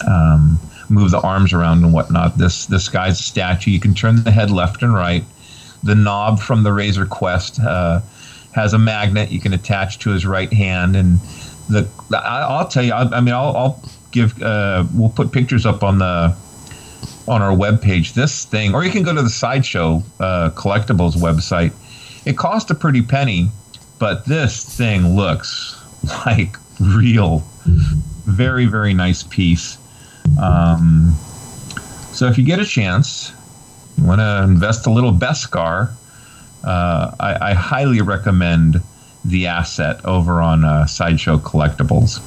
[0.07, 2.37] um, move the arms around and whatnot.
[2.37, 3.71] This this guy's statue.
[3.71, 5.23] You can turn the head left and right.
[5.81, 8.01] The knob from the Razor Crest uh,
[8.51, 11.19] has a magnet you can attach to his right hand, and
[11.69, 12.93] the I, I'll tell you.
[12.93, 14.39] I, I mean, I'll, I'll give.
[14.39, 16.35] Uh, we'll put pictures up on the
[17.31, 18.13] on our webpage.
[18.13, 21.71] This thing, or you can go to the Sideshow uh, Collectibles website.
[22.27, 23.49] It cost a pretty penny,
[23.99, 25.81] but this thing looks
[26.25, 27.39] like real.
[28.25, 29.77] Very, very nice piece.
[30.41, 31.13] Um,
[32.11, 33.31] so if you get a chance,
[33.97, 35.93] you want to invest a little Beskar,
[36.65, 38.81] uh, I, I highly recommend
[39.23, 42.19] the asset over on uh, Sideshow Collectibles.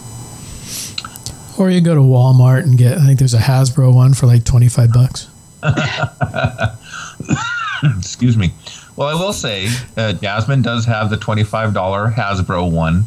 [1.58, 2.98] Or you go to Walmart and get.
[2.98, 5.28] I think there's a Hasbro one for like twenty five bucks.
[7.98, 8.52] Excuse me.
[8.96, 13.04] Well, I will say, uh, Jasmine does have the twenty-five dollar Hasbro one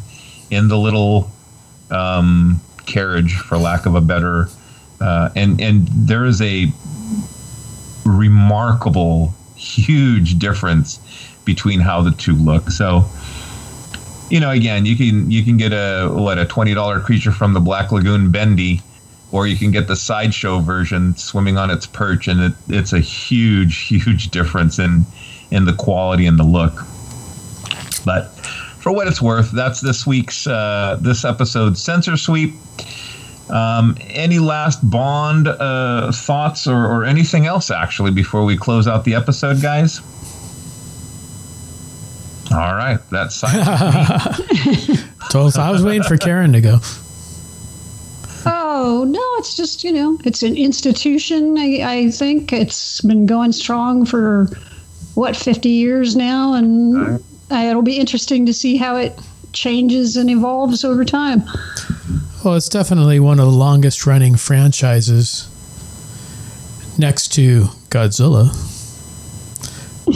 [0.50, 1.30] in the little
[1.90, 4.48] um, carriage, for lack of a better,
[5.00, 6.66] uh, and and there is a
[8.04, 11.00] remarkable, huge difference
[11.44, 12.70] between how the two look.
[12.70, 13.04] So,
[14.30, 17.54] you know, again, you can you can get a what a twenty dollar creature from
[17.54, 18.82] the Black Lagoon Bendy,
[19.32, 23.00] or you can get the sideshow version swimming on its perch, and it, it's a
[23.00, 25.04] huge, huge difference in
[25.50, 26.72] in the quality and the look.
[28.04, 28.28] But
[28.80, 32.54] for what it's worth, that's this week's uh, this episode's sensor sweep.
[33.50, 39.04] Um, any last Bond uh, thoughts or, or anything else actually before we close out
[39.04, 40.02] the episode, guys?
[42.50, 43.40] All right, that's
[45.30, 46.78] Told I was waiting for Karen to go.
[48.46, 51.58] Oh no, it's just you know, it's an institution.
[51.58, 54.48] I, I think it's been going strong for
[55.14, 57.20] what fifty years now, and
[57.50, 59.18] uh, it'll be interesting to see how it
[59.52, 61.42] changes and evolves over time.
[62.44, 65.48] Well, it's definitely one of the longest running franchises
[66.98, 68.54] next to Godzilla.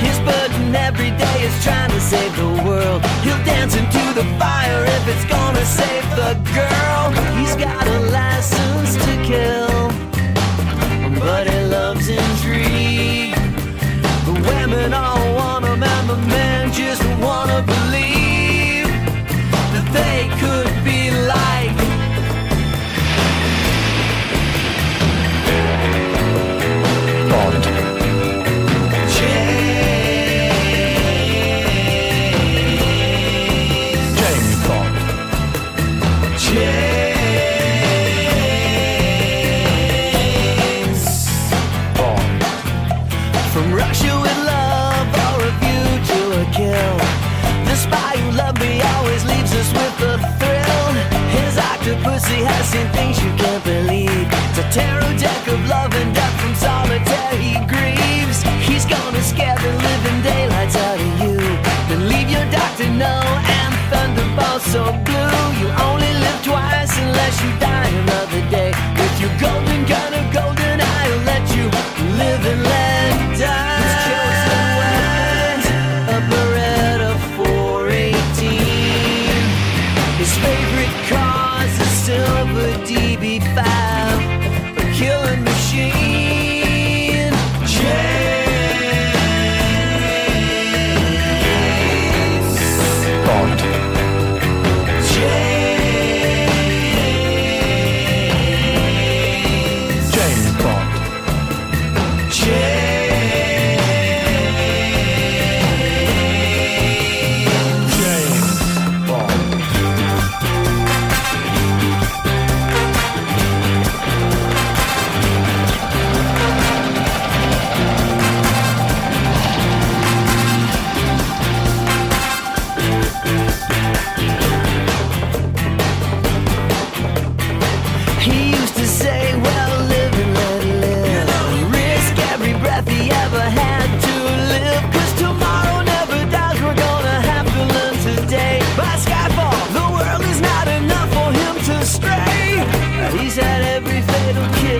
[0.00, 3.04] His burden every day is trying to save the world.
[3.22, 6.77] He'll dance into the fire if it's gonna save the girl.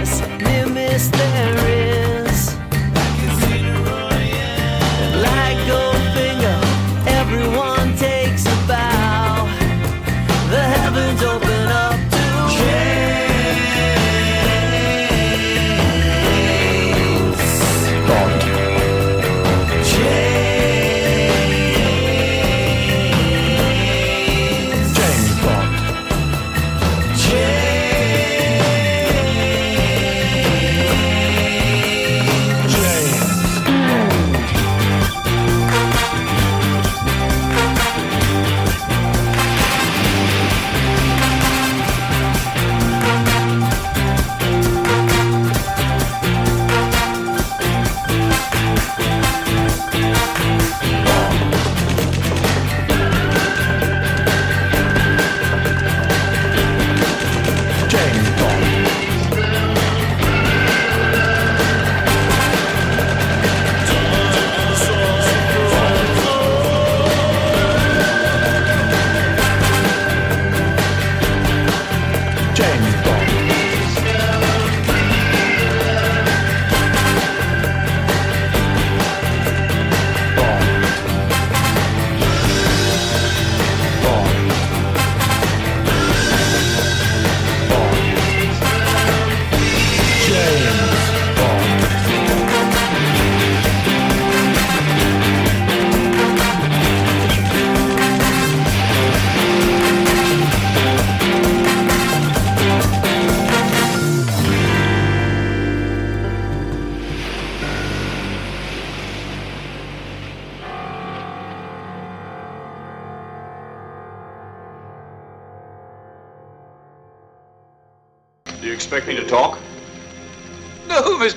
[0.05, 0.58] place.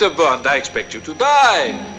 [0.01, 0.17] Mr.
[0.17, 1.90] Bond, I expect you to die.